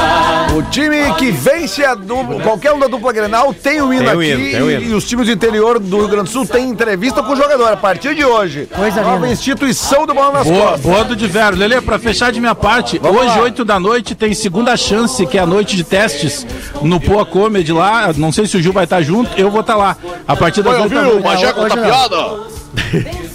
[0.56, 4.16] O time que vence a dupla, qualquer um da dupla Grenal tem o hino Tem
[4.16, 4.92] o aqui hino, tem o hino.
[4.92, 7.74] e, os times do interior do Rio Grande do Sul têm entrevista com o jogador
[7.74, 8.68] a partir de hoje.
[8.74, 9.32] Coisa Nova linda.
[9.32, 10.82] instituição do Bola nas Boa, Costas.
[10.82, 11.58] boa do Diverio.
[11.58, 15.42] Lele, pra fechar de minha parte, hoje, 8 da noite, tem segunda chance, que é
[15.42, 16.46] a noite de testes
[16.84, 18.14] no Poa Comedy lá.
[18.16, 19.98] Não sei se o Gil vai estar junto, eu vou estar lá.
[20.28, 21.24] A partir das 8 da noite.
[21.24, 22.62] Bagé conta piada.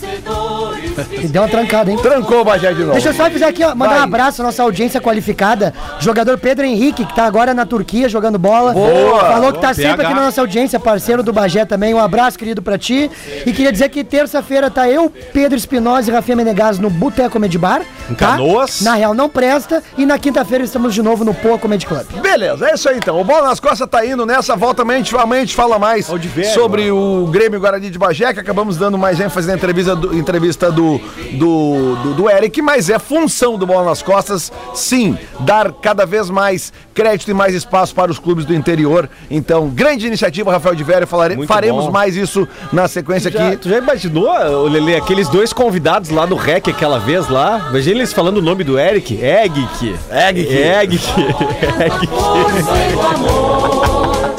[1.10, 1.98] E deu uma trancada, hein?
[2.00, 2.92] Trancou o Bagé de novo.
[2.92, 4.00] Deixa eu só avisar aqui, ó, mandar Vai.
[4.00, 5.74] um abraço à nossa audiência qualificada.
[6.00, 8.72] Jogador Pedro Henrique, que tá agora na Turquia jogando bola.
[8.72, 9.20] Boa.
[9.20, 10.08] Falou que tá Boa, sempre PH.
[10.08, 11.94] aqui na nossa audiência, parceiro do Bagé também.
[11.94, 13.10] Um abraço, querido, pra ti.
[13.44, 17.58] E queria dizer que terça-feira tá eu, Pedro Espinosa e Rafinha Menegas no Boteco Comedy
[17.58, 17.82] Bar.
[18.10, 18.80] Em Canoas.
[18.82, 19.82] Na Real não presta.
[19.96, 22.06] E na quinta-feira estamos de novo no Poa Comedy Club.
[22.22, 23.20] Beleza, é isso aí então.
[23.20, 24.82] O Bola nas Costas tá indo nessa volta.
[24.82, 28.32] Amanhã a gente, amanhã a gente fala mais Odivério, sobre o Grêmio Guarani de Bagé,
[28.32, 30.85] que acabamos dando mais ênfase na entrevista do, entrevista do,
[31.32, 36.30] do, do, do Eric, mas é função do Bola nas Costas, sim, dar cada vez
[36.30, 39.08] mais crédito e mais espaço para os clubes do interior.
[39.30, 41.06] Então, grande iniciativa, Rafael de Vério.
[41.06, 41.92] Falare, faremos bom.
[41.92, 43.56] mais isso na sequência Já, aqui.
[43.58, 44.28] tu já imaginou,
[44.68, 47.66] Lele, aqueles dois convidados lá no REC aquela vez lá?
[47.70, 49.22] Imagina eles falando o nome do Eric.
[49.22, 49.66] Egg.
[50.10, 50.48] Egg.
[50.48, 51.00] Egg.
[52.06, 54.34] E do amor.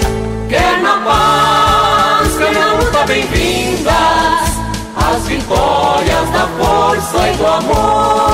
[0.50, 3.94] Quer na paz, quer na luta, bem-vindas.
[4.96, 5.67] As vitórias
[7.08, 8.27] Mações do amor.